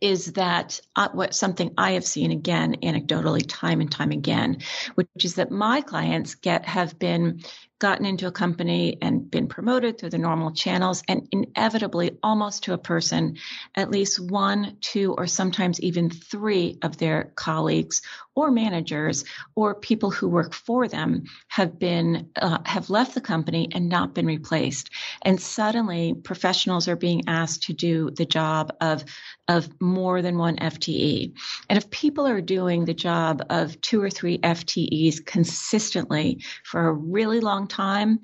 is 0.00 0.32
that 0.32 0.80
uh, 0.96 1.08
what 1.12 1.34
something 1.34 1.72
I 1.76 1.92
have 1.92 2.04
seen 2.04 2.30
again 2.30 2.76
anecdotally 2.82 3.44
time 3.46 3.80
and 3.80 3.90
time 3.90 4.10
again, 4.10 4.58
which 4.94 5.08
is 5.22 5.34
that 5.34 5.50
my 5.50 5.80
clients 5.80 6.34
get 6.34 6.64
have 6.64 6.98
been 6.98 7.40
gotten 7.78 8.06
into 8.06 8.26
a 8.26 8.32
company 8.32 8.98
and 9.02 9.30
been 9.30 9.48
promoted 9.48 9.98
through 9.98 10.10
the 10.10 10.18
normal 10.18 10.52
channels 10.52 11.02
and 11.08 11.28
inevitably 11.32 12.18
almost 12.22 12.64
to 12.64 12.72
a 12.72 12.78
person 12.78 13.36
at 13.74 13.90
least 13.90 14.18
one 14.18 14.76
two 14.80 15.14
or 15.16 15.26
sometimes 15.26 15.80
even 15.80 16.08
three 16.10 16.78
of 16.82 16.96
their 16.96 17.32
colleagues 17.36 18.02
or 18.34 18.50
managers 18.50 19.24
or 19.54 19.74
people 19.74 20.10
who 20.10 20.28
work 20.28 20.54
for 20.54 20.86
them 20.88 21.24
have 21.48 21.78
been 21.78 22.30
uh, 22.36 22.58
have 22.64 22.90
left 22.90 23.14
the 23.14 23.20
company 23.20 23.68
and 23.72 23.88
not 23.88 24.14
been 24.14 24.26
replaced. 24.26 24.90
And 25.22 25.40
suddenly 25.40 26.14
professionals 26.14 26.86
are 26.86 26.96
being 26.96 27.24
asked 27.26 27.64
to 27.64 27.72
do 27.72 28.10
the 28.10 28.26
job 28.26 28.72
of 28.80 29.04
of 29.48 29.68
more 29.80 30.22
than 30.22 30.36
one 30.38 30.56
FTE 30.56 31.32
and 31.68 31.76
if 31.76 31.90
people 31.90 32.26
are 32.26 32.40
doing 32.40 32.84
the 32.84 32.94
job 32.94 33.42
of 33.48 33.80
two 33.80 34.02
or 34.02 34.10
three 34.10 34.38
FTEs 34.38 35.24
consistently 35.24 36.42
for 36.64 36.88
a 36.88 36.92
really 36.92 37.40
long 37.66 37.68
time, 37.68 38.20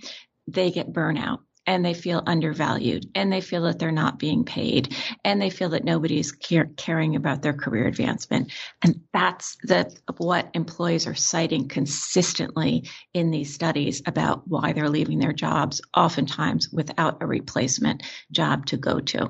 they 0.47 0.71
get 0.71 0.93
burnout. 0.93 1.39
and 1.67 1.85
they 1.85 1.95
feel 1.95 2.23
undervalued 2.27 3.07
and 3.15 3.33
they 3.33 3.41
feel 3.41 3.63
that 3.63 3.79
they're 3.79 3.93
not 3.93 4.19
being 4.19 4.45
paid 4.45 4.95
and 5.25 5.41
they 5.41 5.51
feel 5.51 5.71
that 5.71 5.85
nobody's 5.85 6.33
care, 6.33 6.67
caring 6.77 7.15
about 7.15 7.43
their 7.43 7.53
career 7.53 7.87
advancement. 7.87 8.53
And 8.83 9.03
that's 9.13 9.57
the, 9.63 9.95
what 10.19 10.51
employees 10.55 11.07
are 11.07 11.15
citing 11.15 11.69
consistently 11.69 12.91
in 13.15 13.31
these 13.31 13.55
studies 13.55 14.03
about 14.07 14.43
why 14.49 14.73
they're 14.73 14.91
leaving 14.91 15.21
their 15.21 15.33
jobs, 15.33 15.81
oftentimes 15.97 16.69
without 16.73 17.23
a 17.23 17.27
replacement 17.27 18.03
job 18.33 18.67
to 18.67 18.77
go 18.77 18.99
to. 18.99 19.29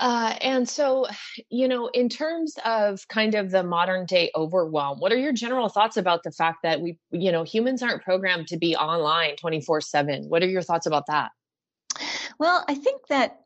Uh, 0.00 0.34
and 0.40 0.66
so, 0.66 1.06
you 1.50 1.68
know, 1.68 1.88
in 1.88 2.08
terms 2.08 2.56
of 2.64 3.06
kind 3.08 3.34
of 3.34 3.50
the 3.50 3.62
modern 3.62 4.06
day 4.06 4.30
overwhelm, 4.34 4.98
what 4.98 5.12
are 5.12 5.18
your 5.18 5.32
general 5.32 5.68
thoughts 5.68 5.98
about 5.98 6.22
the 6.22 6.32
fact 6.32 6.60
that 6.62 6.80
we, 6.80 6.96
you 7.10 7.30
know, 7.30 7.42
humans 7.42 7.82
aren't 7.82 8.02
programmed 8.02 8.48
to 8.48 8.56
be 8.56 8.74
online 8.74 9.36
24 9.36 9.82
7? 9.82 10.24
What 10.24 10.42
are 10.42 10.48
your 10.48 10.62
thoughts 10.62 10.86
about 10.86 11.06
that? 11.08 11.32
Well, 12.38 12.64
I 12.66 12.74
think 12.74 13.08
that 13.08 13.40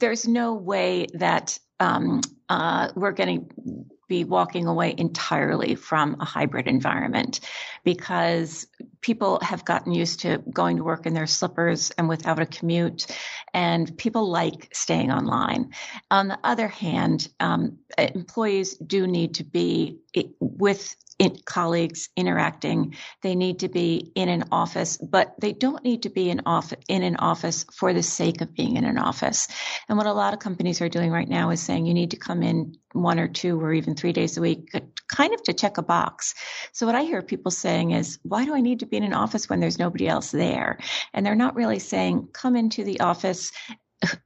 there's 0.00 0.26
no 0.26 0.54
way 0.54 1.06
that 1.14 1.56
um, 1.78 2.20
uh, 2.48 2.90
we're 2.96 3.12
going 3.12 3.48
to 3.48 3.95
be 4.08 4.24
walking 4.24 4.66
away 4.66 4.94
entirely 4.96 5.74
from 5.74 6.16
a 6.20 6.24
hybrid 6.24 6.66
environment 6.66 7.40
because 7.84 8.66
people 9.00 9.38
have 9.42 9.64
gotten 9.64 9.92
used 9.92 10.20
to 10.20 10.38
going 10.50 10.76
to 10.76 10.84
work 10.84 11.06
in 11.06 11.14
their 11.14 11.26
slippers 11.26 11.90
and 11.92 12.08
without 12.08 12.40
a 12.40 12.46
commute, 12.46 13.06
and 13.54 13.96
people 13.96 14.28
like 14.28 14.68
staying 14.72 15.10
online. 15.10 15.72
On 16.10 16.28
the 16.28 16.38
other 16.44 16.68
hand, 16.68 17.28
um, 17.40 17.78
employees 17.98 18.76
do 18.76 19.06
need 19.06 19.34
to 19.34 19.44
be 19.44 19.98
with 20.40 20.94
in 21.18 21.36
colleagues 21.44 22.10
interacting. 22.16 22.94
They 23.22 23.34
need 23.34 23.60
to 23.60 23.68
be 23.68 24.12
in 24.14 24.28
an 24.28 24.44
office, 24.52 24.98
but 24.98 25.34
they 25.40 25.52
don't 25.52 25.82
need 25.82 26.02
to 26.02 26.10
be 26.10 26.28
in, 26.28 26.42
off, 26.44 26.72
in 26.88 27.02
an 27.02 27.16
office 27.16 27.64
for 27.72 27.94
the 27.94 28.02
sake 28.02 28.40
of 28.42 28.54
being 28.54 28.76
in 28.76 28.84
an 28.84 28.98
office. 28.98 29.48
And 29.88 29.96
what 29.96 30.06
a 30.06 30.12
lot 30.12 30.34
of 30.34 30.40
companies 30.40 30.80
are 30.80 30.88
doing 30.88 31.10
right 31.10 31.28
now 31.28 31.50
is 31.50 31.60
saying 31.60 31.86
you 31.86 31.94
need 31.94 32.10
to 32.10 32.18
come 32.18 32.42
in 32.42 32.76
one 32.92 33.18
or 33.18 33.28
two 33.28 33.60
or 33.60 33.72
even 33.72 33.94
three 33.94 34.12
days 34.12 34.36
a 34.36 34.40
week, 34.40 34.70
uh, 34.74 34.80
kind 35.08 35.32
of 35.32 35.42
to 35.44 35.52
check 35.52 35.78
a 35.78 35.82
box. 35.82 36.34
So 36.72 36.86
what 36.86 36.94
I 36.94 37.02
hear 37.02 37.22
people 37.22 37.50
saying 37.50 37.92
is, 37.92 38.18
why 38.22 38.44
do 38.44 38.54
I 38.54 38.60
need 38.60 38.80
to 38.80 38.86
be 38.86 38.96
in 38.96 39.04
an 39.04 39.14
office 39.14 39.48
when 39.48 39.60
there's 39.60 39.78
nobody 39.78 40.08
else 40.08 40.30
there? 40.30 40.78
And 41.14 41.24
they're 41.24 41.34
not 41.34 41.56
really 41.56 41.78
saying, 41.78 42.28
come 42.32 42.56
into 42.56 42.84
the 42.84 43.00
office 43.00 43.52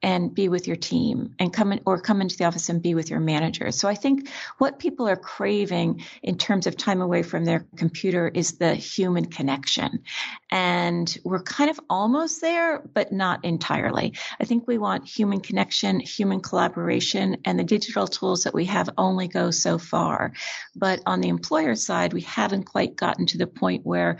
and 0.02 0.34
be 0.34 0.48
with 0.48 0.66
your 0.66 0.76
team 0.76 1.34
and 1.38 1.52
come 1.52 1.72
in 1.72 1.80
or 1.86 2.00
come 2.00 2.20
into 2.20 2.36
the 2.36 2.44
office 2.44 2.68
and 2.68 2.82
be 2.82 2.94
with 2.94 3.08
your 3.08 3.20
manager. 3.20 3.70
So 3.70 3.88
I 3.88 3.94
think 3.94 4.28
what 4.58 4.78
people 4.78 5.08
are 5.08 5.16
craving 5.16 6.02
in 6.22 6.38
terms 6.38 6.66
of 6.66 6.76
time 6.76 7.00
away 7.00 7.22
from 7.22 7.44
their 7.44 7.66
computer 7.76 8.28
is 8.28 8.58
the 8.58 8.74
human 8.74 9.26
connection. 9.26 10.02
And 10.50 11.16
we're 11.24 11.42
kind 11.42 11.70
of 11.70 11.78
almost 11.88 12.40
there, 12.40 12.80
but 12.80 13.12
not 13.12 13.44
entirely. 13.44 14.14
I 14.40 14.44
think 14.44 14.66
we 14.66 14.78
want 14.78 15.06
human 15.06 15.40
connection, 15.40 16.00
human 16.00 16.40
collaboration, 16.40 17.38
and 17.44 17.58
the 17.58 17.64
digital 17.64 18.08
tools 18.08 18.44
that 18.44 18.54
we 18.54 18.64
have 18.64 18.90
only 18.98 19.28
go 19.28 19.52
so 19.52 19.78
far. 19.78 20.32
But 20.74 21.00
on 21.06 21.20
the 21.20 21.28
employer 21.28 21.76
side, 21.76 22.12
we 22.12 22.22
haven't 22.22 22.64
quite 22.64 22.96
gotten 22.96 23.26
to 23.26 23.38
the 23.38 23.46
point 23.46 23.86
where 23.86 24.18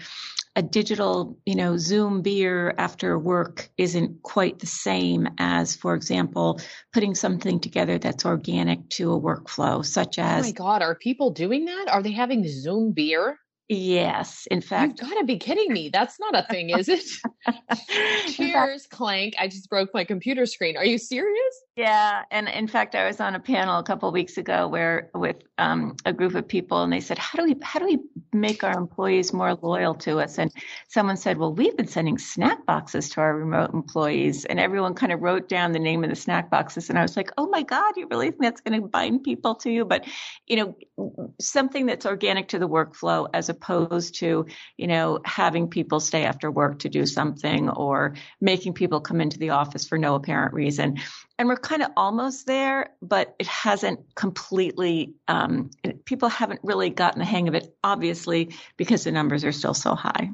a 0.57 0.63
digital, 0.63 1.39
you 1.47 1.55
know, 1.55 1.77
Zoom 1.77 2.23
beer 2.23 2.75
after 2.77 3.19
work 3.19 3.71
isn't 3.79 4.23
quite 4.23 4.59
the 4.59 4.67
same 4.67 5.29
as, 5.39 5.77
for 5.77 5.95
example, 5.95 6.61
putting 6.93 7.15
something 7.15 7.61
together 7.61 7.99
that's 7.99 8.25
organic 8.25 8.89
to 8.91 9.13
a 9.13 9.21
workflow, 9.21 9.85
such 9.85 10.19
as. 10.19 10.45
Oh 10.45 10.49
my 10.49 10.53
God, 10.53 10.83
are 10.83 10.97
people 10.97 11.31
doing 11.31 11.67
that? 11.67 11.87
Are 11.89 12.03
they 12.03 12.13
having 12.13 12.47
Zoom 12.49 12.93
beer? 12.93 13.39
Yes, 13.69 14.49
in 14.51 14.61
fact, 14.61 15.01
you've 15.01 15.09
got 15.09 15.21
to 15.21 15.25
be 15.25 15.39
kidding 15.39 15.73
me. 15.73 15.91
That's 15.93 16.19
not 16.19 16.37
a 16.37 16.45
thing, 16.51 16.71
is 16.71 16.89
it? 16.89 17.05
Cheers, 18.35 18.87
fact, 18.87 18.91
clank! 18.91 19.35
I 19.39 19.47
just 19.47 19.71
broke 19.71 19.91
my 19.95 20.03
computer 20.03 20.45
screen. 20.45 20.77
Are 20.77 20.85
you 20.85 20.99
serious? 20.99 21.55
Yeah, 21.81 22.25
and 22.31 22.47
in 22.47 22.69
fact, 22.69 22.95
I 22.95 23.07
was 23.07 23.21
on 23.21 23.35
a 23.35 23.41
panel 23.41 23.79
a 23.79 23.83
couple 23.83 24.13
weeks 24.13 24.37
ago 24.37 24.69
where 24.69 25.09
with 25.15 25.37
um, 25.57 25.97
a 26.05 26.13
group 26.13 26.35
of 26.35 26.47
people, 26.47 26.83
and 26.83 26.93
they 26.93 27.01
said, 27.01 27.17
"How 27.17 27.39
do 27.39 27.45
we 27.45 27.57
how 27.63 27.81
do 27.81 27.87
we 27.87 28.01
make 28.35 28.63
our 28.63 28.77
employees 28.77 29.33
more 29.33 29.55
loyal 29.55 29.95
to 29.95 30.21
us?" 30.21 30.39
And 30.39 30.53
someone 30.89 31.17
said, 31.17 31.39
"Well, 31.39 31.55
we've 31.55 31.75
been 31.79 31.87
sending 31.87 32.19
snack 32.19 32.67
boxes 32.67 33.09
to 33.11 33.23
our 33.23 33.35
remote 33.35 33.73
employees," 33.73 34.45
and 34.45 34.61
everyone 34.61 34.93
kind 34.93 35.11
of 35.11 35.23
wrote 35.23 35.49
down 35.49 35.73
the 35.73 35.79
name 35.79 36.05
of 36.05 36.11
the 36.11 36.17
snack 36.17 36.51
boxes, 36.51 36.91
and 36.91 36.99
I 36.99 37.03
was 37.03 37.17
like, 37.17 37.31
"Oh 37.39 37.49
my 37.49 37.63
God, 37.63 37.97
you 37.97 38.07
really 38.11 38.31
think 38.31 38.43
that's 38.43 38.61
going 38.61 38.79
to 38.79 38.87
bind 38.87 39.25
people 39.25 39.55
to 39.55 39.71
you?" 39.71 39.87
But 39.87 40.05
you 40.47 40.57
know, 40.57 41.25
something 41.41 41.87
that's 41.87 42.05
organic 42.05 42.49
to 42.49 42.59
the 42.59 42.69
workflow 42.69 43.27
as 43.33 43.49
opposed 43.49 44.17
to 44.17 44.45
you 44.77 44.87
know 44.87 45.19
having 45.25 45.67
people 45.67 45.99
stay 45.99 46.25
after 46.25 46.51
work 46.51 46.79
to 46.81 46.91
do 46.91 47.07
something 47.07 47.71
or 47.71 48.17
making 48.43 48.75
people 48.75 49.01
come 49.01 49.23
into 49.23 49.39
the 49.39 49.49
office 49.49 49.89
for 49.89 49.97
no 49.97 50.15
apparent 50.15 50.53
reason 50.53 50.99
and 51.41 51.49
we're 51.49 51.57
kind 51.57 51.83
of 51.83 51.91
almost 51.97 52.47
there, 52.47 52.91
but 53.01 53.35
it 53.39 53.47
hasn't 53.47 54.15
completely, 54.15 55.15
um, 55.27 55.71
people 56.05 56.29
haven't 56.29 56.61
really 56.63 56.91
gotten 56.91 57.19
the 57.19 57.25
hang 57.25 57.49
of 57.49 57.55
it, 57.55 57.75
obviously, 57.83 58.55
because 58.77 59.05
the 59.05 59.11
numbers 59.11 59.43
are 59.43 59.51
still 59.51 59.73
so 59.73 59.95
high. 59.95 60.31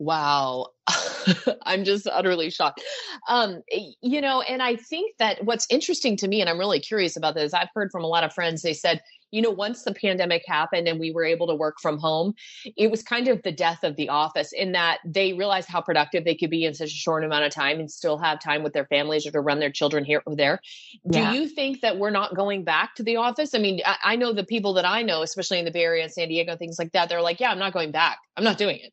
Wow. 0.00 0.70
I'm 1.62 1.84
just 1.84 2.08
utterly 2.08 2.50
shocked. 2.50 2.82
Um, 3.28 3.62
you 3.70 4.20
know, 4.20 4.40
and 4.40 4.60
I 4.60 4.74
think 4.74 5.14
that 5.20 5.44
what's 5.44 5.68
interesting 5.70 6.16
to 6.16 6.26
me, 6.26 6.40
and 6.40 6.50
I'm 6.50 6.58
really 6.58 6.80
curious 6.80 7.16
about 7.16 7.36
this, 7.36 7.54
I've 7.54 7.68
heard 7.72 7.92
from 7.92 8.02
a 8.02 8.08
lot 8.08 8.24
of 8.24 8.32
friends, 8.32 8.62
they 8.62 8.74
said, 8.74 9.00
you 9.30 9.42
know, 9.42 9.50
once 9.50 9.82
the 9.82 9.94
pandemic 9.94 10.42
happened 10.46 10.88
and 10.88 10.98
we 10.98 11.12
were 11.12 11.24
able 11.24 11.46
to 11.46 11.54
work 11.54 11.76
from 11.80 11.98
home, 11.98 12.34
it 12.76 12.90
was 12.90 13.02
kind 13.02 13.28
of 13.28 13.42
the 13.42 13.52
death 13.52 13.84
of 13.84 13.96
the 13.96 14.08
office 14.08 14.52
in 14.52 14.72
that 14.72 14.98
they 15.04 15.32
realized 15.32 15.68
how 15.68 15.80
productive 15.80 16.24
they 16.24 16.34
could 16.34 16.50
be 16.50 16.64
in 16.64 16.74
such 16.74 16.90
a 16.90 16.94
short 16.94 17.24
amount 17.24 17.44
of 17.44 17.52
time 17.52 17.78
and 17.78 17.90
still 17.90 18.18
have 18.18 18.40
time 18.40 18.62
with 18.62 18.72
their 18.72 18.86
families 18.86 19.26
or 19.26 19.30
to 19.30 19.40
run 19.40 19.58
their 19.58 19.70
children 19.70 20.04
here 20.04 20.22
or 20.26 20.36
there. 20.36 20.60
Yeah. 21.04 21.32
Do 21.32 21.38
you 21.38 21.48
think 21.48 21.80
that 21.80 21.98
we're 21.98 22.10
not 22.10 22.34
going 22.34 22.64
back 22.64 22.94
to 22.96 23.02
the 23.02 23.16
office? 23.16 23.54
I 23.54 23.58
mean, 23.58 23.80
I, 23.84 23.96
I 24.02 24.16
know 24.16 24.32
the 24.32 24.44
people 24.44 24.74
that 24.74 24.86
I 24.86 25.02
know, 25.02 25.22
especially 25.22 25.58
in 25.58 25.64
the 25.64 25.70
Bay 25.70 25.84
Area 25.84 26.04
and 26.04 26.12
San 26.12 26.28
Diego, 26.28 26.56
things 26.56 26.78
like 26.78 26.92
that, 26.92 27.08
they're 27.08 27.22
like, 27.22 27.40
yeah, 27.40 27.50
I'm 27.50 27.58
not 27.58 27.72
going 27.72 27.90
back. 27.90 28.18
I'm 28.36 28.44
not 28.44 28.58
doing 28.58 28.76
it. 28.76 28.92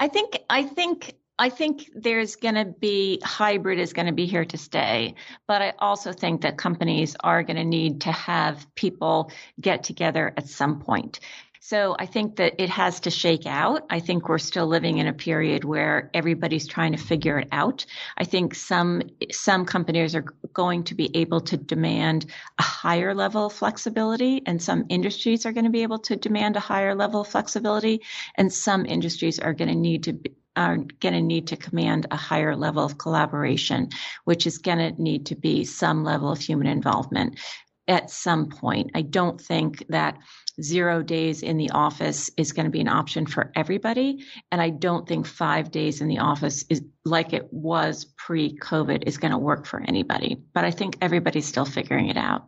I 0.00 0.08
think 0.08 0.38
I 0.48 0.62
think 0.62 1.14
I 1.38 1.50
think 1.50 1.90
there's 1.94 2.34
going 2.34 2.56
to 2.56 2.64
be 2.64 3.20
hybrid 3.22 3.78
is 3.78 3.92
going 3.92 4.06
to 4.06 4.12
be 4.12 4.26
here 4.26 4.44
to 4.44 4.58
stay, 4.58 5.14
but 5.46 5.62
I 5.62 5.72
also 5.78 6.12
think 6.12 6.40
that 6.40 6.58
companies 6.58 7.14
are 7.20 7.44
going 7.44 7.56
to 7.56 7.64
need 7.64 8.00
to 8.02 8.12
have 8.12 8.66
people 8.74 9.30
get 9.60 9.84
together 9.84 10.34
at 10.36 10.48
some 10.48 10.80
point. 10.80 11.20
So 11.60 11.94
I 11.98 12.06
think 12.06 12.36
that 12.36 12.54
it 12.58 12.70
has 12.70 13.00
to 13.00 13.10
shake 13.10 13.44
out. 13.44 13.84
I 13.90 14.00
think 14.00 14.28
we're 14.28 14.38
still 14.38 14.66
living 14.66 14.98
in 14.98 15.06
a 15.06 15.12
period 15.12 15.64
where 15.64 16.10
everybody's 16.14 16.66
trying 16.66 16.92
to 16.92 16.98
figure 16.98 17.38
it 17.38 17.48
out. 17.52 17.84
I 18.16 18.24
think 18.24 18.54
some 18.54 19.02
some 19.30 19.66
companies 19.66 20.14
are 20.14 20.24
going 20.54 20.84
to 20.84 20.94
be 20.94 21.14
able 21.14 21.40
to 21.42 21.56
demand 21.56 22.26
a 22.58 22.62
higher 22.62 23.14
level 23.14 23.46
of 23.46 23.52
flexibility 23.52 24.42
and 24.46 24.62
some 24.62 24.86
industries 24.88 25.44
are 25.46 25.52
going 25.52 25.66
to 25.66 25.70
be 25.70 25.82
able 25.82 25.98
to 25.98 26.16
demand 26.16 26.56
a 26.56 26.60
higher 26.60 26.94
level 26.94 27.20
of 27.20 27.28
flexibility 27.28 28.00
and 28.36 28.52
some 28.52 28.86
industries 28.86 29.38
are 29.38 29.52
going 29.52 29.68
to 29.68 29.74
need 29.74 30.04
to 30.04 30.18
are 30.58 30.76
going 30.76 31.14
to 31.14 31.22
need 31.22 31.46
to 31.46 31.56
command 31.56 32.06
a 32.10 32.16
higher 32.16 32.56
level 32.56 32.84
of 32.84 32.98
collaboration, 32.98 33.88
which 34.24 34.46
is 34.46 34.58
going 34.58 34.78
to 34.78 35.02
need 35.02 35.26
to 35.26 35.36
be 35.36 35.64
some 35.64 36.04
level 36.04 36.30
of 36.30 36.40
human 36.40 36.66
involvement 36.66 37.38
at 37.86 38.10
some 38.10 38.48
point. 38.48 38.90
I 38.94 39.02
don't 39.02 39.40
think 39.40 39.84
that 39.88 40.18
zero 40.60 41.02
days 41.02 41.42
in 41.42 41.56
the 41.56 41.70
office 41.70 42.30
is 42.36 42.52
going 42.52 42.66
to 42.66 42.70
be 42.70 42.80
an 42.80 42.88
option 42.88 43.24
for 43.24 43.52
everybody. 43.54 44.24
And 44.50 44.60
I 44.60 44.70
don't 44.70 45.08
think 45.08 45.26
five 45.26 45.70
days 45.70 46.00
in 46.00 46.08
the 46.08 46.18
office 46.18 46.64
is 46.68 46.82
like 47.04 47.32
it 47.32 47.52
was 47.52 48.04
pre 48.16 48.58
COVID 48.58 49.04
is 49.06 49.16
going 49.16 49.30
to 49.32 49.38
work 49.38 49.64
for 49.64 49.80
anybody. 49.86 50.36
But 50.52 50.64
I 50.64 50.72
think 50.72 50.98
everybody's 51.00 51.46
still 51.46 51.64
figuring 51.64 52.08
it 52.08 52.16
out. 52.16 52.46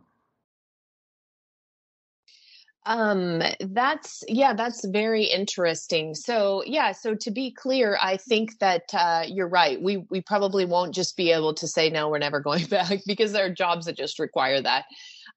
Um, 2.85 3.43
that's 3.59 4.23
yeah, 4.27 4.53
that's 4.53 4.85
very 4.85 5.23
interesting. 5.25 6.15
So 6.15 6.63
yeah, 6.65 6.91
so 6.93 7.13
to 7.15 7.31
be 7.31 7.51
clear, 7.51 7.97
I 8.01 8.17
think 8.17 8.57
that 8.59 8.83
uh, 8.93 9.23
you're 9.27 9.47
right. 9.47 9.81
We 9.81 9.97
we 10.09 10.21
probably 10.21 10.65
won't 10.65 10.95
just 10.95 11.15
be 11.15 11.31
able 11.31 11.53
to 11.55 11.67
say 11.67 11.89
no, 11.89 12.09
we're 12.09 12.17
never 12.17 12.39
going 12.49 12.65
back 12.65 12.99
because 13.05 13.33
there 13.33 13.45
are 13.45 13.53
jobs 13.53 13.85
that 13.85 13.97
just 13.97 14.19
require 14.19 14.61
that. 14.61 14.85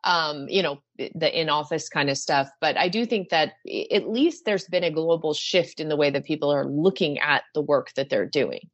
Um, 0.05 0.47
you 0.49 0.63
know, 0.63 0.83
the 0.97 1.41
in 1.41 1.49
office 1.49 1.89
kind 1.89 2.11
of 2.11 2.19
stuff. 2.19 2.49
But 2.61 2.77
I 2.77 2.89
do 2.89 3.07
think 3.07 3.31
that 3.31 3.55
at 3.91 4.09
least 4.09 4.45
there's 4.45 4.67
been 4.67 4.85
a 4.85 4.91
global 4.91 5.33
shift 5.33 5.81
in 5.81 5.89
the 5.89 5.97
way 5.97 6.11
that 6.11 6.25
people 6.25 6.53
are 6.53 6.67
looking 6.67 7.19
at 7.21 7.45
the 7.55 7.63
work 7.63 7.93
that 7.95 8.11
they're 8.11 8.27
doing. 8.27 8.69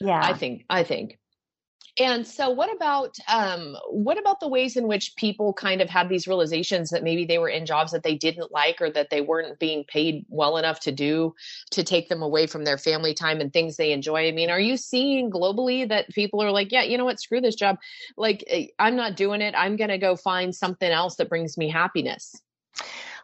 Yeah, 0.00 0.20
I 0.20 0.34
think 0.34 0.64
I 0.68 0.82
think. 0.82 1.18
And 1.98 2.26
so, 2.26 2.50
what 2.50 2.74
about 2.74 3.16
um, 3.26 3.74
what 3.88 4.18
about 4.18 4.40
the 4.40 4.48
ways 4.48 4.76
in 4.76 4.86
which 4.86 5.16
people 5.16 5.54
kind 5.54 5.80
of 5.80 5.88
had 5.88 6.10
these 6.10 6.28
realizations 6.28 6.90
that 6.90 7.02
maybe 7.02 7.24
they 7.24 7.38
were 7.38 7.48
in 7.48 7.64
jobs 7.64 7.92
that 7.92 8.02
they 8.02 8.14
didn't 8.14 8.52
like 8.52 8.82
or 8.82 8.90
that 8.90 9.08
they 9.08 9.22
weren't 9.22 9.58
being 9.58 9.84
paid 9.84 10.26
well 10.28 10.58
enough 10.58 10.80
to 10.80 10.92
do 10.92 11.34
to 11.70 11.82
take 11.82 12.10
them 12.10 12.20
away 12.20 12.46
from 12.46 12.64
their 12.64 12.76
family 12.76 13.14
time 13.14 13.40
and 13.40 13.50
things 13.50 13.76
they 13.76 13.92
enjoy? 13.92 14.28
I 14.28 14.32
mean, 14.32 14.50
are 14.50 14.60
you 14.60 14.76
seeing 14.76 15.30
globally 15.30 15.88
that 15.88 16.10
people 16.10 16.42
are 16.42 16.50
like, 16.50 16.70
yeah, 16.70 16.82
you 16.82 16.98
know 16.98 17.06
what, 17.06 17.18
screw 17.18 17.40
this 17.40 17.54
job, 17.54 17.78
like 18.18 18.44
eh, 18.48 18.66
I'm 18.78 18.96
not 18.96 19.16
doing 19.16 19.40
it. 19.40 19.54
I'm 19.56 19.76
going 19.76 19.90
to 19.90 19.98
go 19.98 20.16
find 20.16 20.54
something 20.54 20.90
else 20.90 21.16
that 21.16 21.30
brings 21.30 21.56
me 21.56 21.70
happiness. 21.70 22.34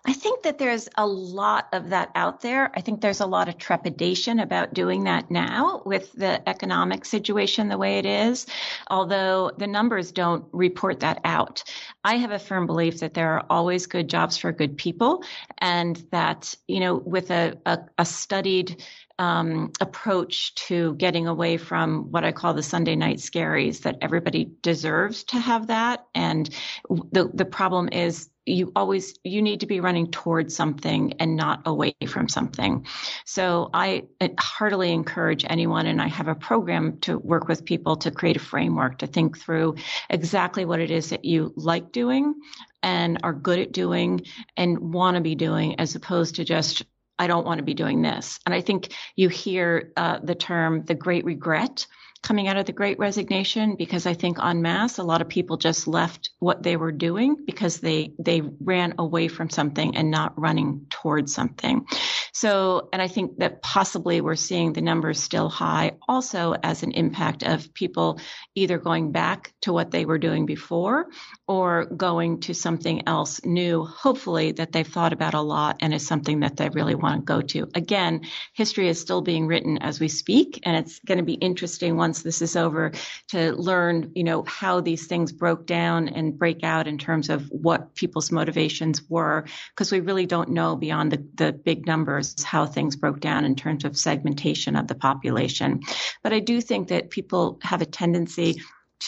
I 0.04 0.14
think 0.14 0.42
that 0.42 0.58
there's 0.58 0.88
a 0.96 1.06
lot 1.06 1.68
of 1.72 1.90
that 1.90 2.10
out 2.16 2.40
there. 2.40 2.72
I 2.74 2.80
think 2.80 3.00
there's 3.00 3.20
a 3.20 3.26
lot 3.26 3.48
of 3.48 3.56
trepidation 3.56 4.40
about 4.40 4.74
doing 4.74 5.04
that 5.04 5.30
now 5.30 5.80
with 5.86 6.12
the 6.12 6.46
economic 6.48 7.04
situation 7.04 7.68
the 7.68 7.78
way 7.78 7.98
it 7.98 8.06
is, 8.06 8.46
although 8.90 9.52
the 9.56 9.68
numbers 9.68 10.10
don't 10.10 10.44
report 10.50 11.00
that 11.00 11.20
out. 11.24 11.62
I 12.02 12.16
have 12.16 12.32
a 12.32 12.40
firm 12.40 12.66
belief 12.66 12.98
that 12.98 13.14
there 13.14 13.34
are 13.34 13.46
always 13.48 13.86
good 13.86 14.08
jobs 14.08 14.36
for 14.36 14.50
good 14.50 14.76
people, 14.76 15.22
and 15.58 15.96
that, 16.10 16.52
you 16.66 16.80
know, 16.80 16.96
with 16.96 17.30
a, 17.30 17.56
a, 17.64 17.78
a 17.96 18.04
studied 18.04 18.82
um, 19.22 19.70
approach 19.80 20.52
to 20.56 20.96
getting 20.96 21.28
away 21.28 21.56
from 21.56 22.10
what 22.10 22.24
I 22.24 22.32
call 22.32 22.54
the 22.54 22.62
Sunday 22.62 22.96
night 22.96 23.18
scaries, 23.18 23.82
that 23.82 23.98
everybody 24.02 24.50
deserves 24.62 25.22
to 25.24 25.38
have 25.38 25.68
that. 25.68 26.06
And 26.12 26.50
the, 26.90 27.30
the 27.32 27.44
problem 27.44 27.88
is 27.92 28.28
you 28.46 28.72
always 28.74 29.16
you 29.22 29.40
need 29.40 29.60
to 29.60 29.66
be 29.66 29.78
running 29.78 30.10
towards 30.10 30.56
something 30.56 31.12
and 31.20 31.36
not 31.36 31.62
away 31.64 31.94
from 32.08 32.28
something 32.28 32.84
so 33.24 33.70
i 33.72 34.02
heartily 34.36 34.92
encourage 34.92 35.44
anyone 35.48 35.86
and 35.86 36.02
i 36.02 36.08
have 36.08 36.26
a 36.26 36.34
program 36.34 36.98
to 36.98 37.16
work 37.18 37.46
with 37.46 37.64
people 37.64 37.94
to 37.94 38.10
create 38.10 38.36
a 38.36 38.40
framework 38.40 38.98
to 38.98 39.06
think 39.06 39.38
through 39.38 39.76
exactly 40.10 40.64
what 40.64 40.80
it 40.80 40.90
is 40.90 41.10
that 41.10 41.24
you 41.24 41.52
like 41.54 41.92
doing 41.92 42.34
and 42.82 43.20
are 43.22 43.32
good 43.32 43.60
at 43.60 43.70
doing 43.70 44.20
and 44.56 44.92
want 44.92 45.14
to 45.14 45.20
be 45.20 45.36
doing 45.36 45.78
as 45.78 45.94
opposed 45.94 46.34
to 46.34 46.44
just 46.44 46.82
I 47.22 47.28
don't 47.28 47.46
want 47.46 47.58
to 47.58 47.64
be 47.64 47.74
doing 47.74 48.02
this. 48.02 48.40
And 48.44 48.52
I 48.52 48.60
think 48.60 48.92
you 49.14 49.28
hear 49.28 49.92
uh, 49.96 50.18
the 50.24 50.34
term 50.34 50.84
the 50.84 50.96
great 50.96 51.24
regret 51.24 51.86
coming 52.20 52.48
out 52.48 52.56
of 52.56 52.66
the 52.66 52.72
great 52.72 52.98
resignation 52.98 53.76
because 53.76 54.06
I 54.06 54.14
think 54.14 54.38
en 54.42 54.60
masse, 54.60 54.98
a 54.98 55.04
lot 55.04 55.20
of 55.20 55.28
people 55.28 55.56
just 55.56 55.86
left 55.86 56.30
what 56.40 56.64
they 56.64 56.76
were 56.76 56.90
doing 56.90 57.36
because 57.46 57.78
they, 57.78 58.12
they 58.18 58.40
ran 58.40 58.94
away 58.98 59.28
from 59.28 59.50
something 59.50 59.96
and 59.96 60.10
not 60.10 60.36
running 60.36 60.86
towards 60.90 61.32
something. 61.32 61.86
So, 62.32 62.88
and 62.92 63.02
I 63.02 63.08
think 63.08 63.38
that 63.38 63.60
possibly 63.60 64.22
we're 64.22 64.36
seeing 64.36 64.72
the 64.72 64.80
numbers 64.80 65.22
still 65.22 65.50
high 65.50 65.92
also 66.08 66.54
as 66.62 66.82
an 66.82 66.92
impact 66.92 67.42
of 67.42 67.74
people 67.74 68.18
either 68.54 68.78
going 68.78 69.12
back 69.12 69.52
to 69.62 69.72
what 69.72 69.90
they 69.90 70.06
were 70.06 70.16
doing 70.18 70.46
before 70.46 71.08
or 71.46 71.84
going 71.84 72.40
to 72.40 72.54
something 72.54 73.06
else 73.06 73.44
new, 73.44 73.84
hopefully 73.84 74.52
that 74.52 74.72
they've 74.72 74.86
thought 74.86 75.12
about 75.12 75.34
a 75.34 75.40
lot 75.42 75.76
and 75.80 75.92
is 75.92 76.06
something 76.06 76.40
that 76.40 76.56
they 76.56 76.70
really 76.70 76.94
want 76.94 77.20
to 77.20 77.24
go 77.24 77.42
to. 77.42 77.68
Again, 77.74 78.22
history 78.54 78.88
is 78.88 78.98
still 78.98 79.20
being 79.20 79.46
written 79.46 79.76
as 79.78 80.00
we 80.00 80.08
speak, 80.08 80.58
and 80.62 80.74
it's 80.74 81.00
going 81.00 81.18
to 81.18 81.24
be 81.24 81.34
interesting 81.34 81.96
once 81.96 82.22
this 82.22 82.40
is 82.40 82.56
over 82.56 82.92
to 83.28 83.52
learn, 83.52 84.10
you 84.14 84.24
know, 84.24 84.42
how 84.44 84.80
these 84.80 85.06
things 85.06 85.32
broke 85.32 85.66
down 85.66 86.08
and 86.08 86.38
break 86.38 86.64
out 86.64 86.88
in 86.88 86.96
terms 86.96 87.28
of 87.28 87.46
what 87.50 87.94
people's 87.94 88.32
motivations 88.32 89.02
were, 89.10 89.44
because 89.74 89.92
we 89.92 90.00
really 90.00 90.24
don't 90.24 90.48
know 90.48 90.76
beyond 90.76 91.12
the, 91.12 91.22
the 91.34 91.52
big 91.52 91.86
numbers 91.86 92.21
how 92.42 92.66
things 92.66 92.96
broke 92.96 93.20
down 93.20 93.44
in 93.44 93.54
terms 93.54 93.84
of 93.84 93.96
segmentation 93.96 94.76
of 94.76 94.88
the 94.88 94.94
population. 94.94 95.80
But 96.22 96.32
I 96.32 96.40
do 96.40 96.60
think 96.60 96.88
that 96.88 97.10
people 97.10 97.58
have 97.62 97.82
a 97.82 97.86
tendency 97.86 98.60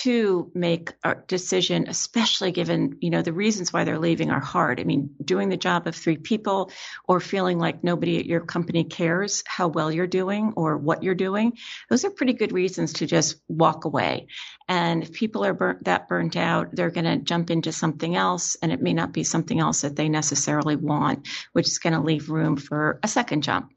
to 0.03 0.51
make 0.55 0.93
a 1.05 1.15
decision, 1.15 1.87
especially 1.89 2.51
given, 2.51 2.97
you 3.01 3.11
know, 3.11 3.23
the 3.23 3.33
reasons 3.33 3.73
why 3.73 3.85
they're 3.85 3.99
leaving 3.99 4.31
are 4.31 4.41
hard. 4.41 4.81
I 4.81 4.85
mean, 4.85 5.15
doing 5.25 5.49
the 5.49 5.57
job 5.57 5.87
of 5.87 5.95
three 5.95 6.17
people 6.17 6.73
or 7.07 7.21
feeling 7.21 7.59
like 7.59 7.85
nobody 7.85 8.19
at 8.19 8.27
your 8.27 8.41
company 8.41 8.85
cares 8.85 9.45
how 9.47 9.69
well 9.69 9.93
you're 9.93 10.09
doing 10.09 10.55
or 10.57 10.77
what 10.77 11.05
you're 11.05 11.15
doing, 11.15 11.59
those 11.91 12.05
are 12.05 12.11
pretty 12.11 12.33
good 12.33 12.53
reasons 12.53 12.95
to 12.95 13.07
just 13.07 13.37
walk 13.49 13.85
away. 13.85 14.27
And 14.69 15.03
if 15.03 15.13
people 15.13 15.45
are 15.45 15.55
burnt, 15.55 15.85
that 15.85 16.09
burnt 16.09 16.37
out, 16.37 16.75
they're 16.75 16.91
going 16.91 17.05
to 17.05 17.19
jump 17.19 17.51
into 17.51 17.71
something 17.71 18.17
else, 18.17 18.57
and 18.63 18.73
it 18.73 18.83
may 18.83 18.95
not 18.95 19.13
be 19.13 19.23
something 19.23 19.61
else 19.61 19.83
that 19.83 19.95
they 19.95 20.09
necessarily 20.09 20.77
want, 20.77 21.29
which 21.53 21.69
is 21.69 21.79
going 21.79 21.93
to 21.93 22.01
leave 22.01 22.31
room 22.31 22.57
for 22.57 22.99
a 23.03 23.09
second 23.09 23.43
jump. 23.43 23.71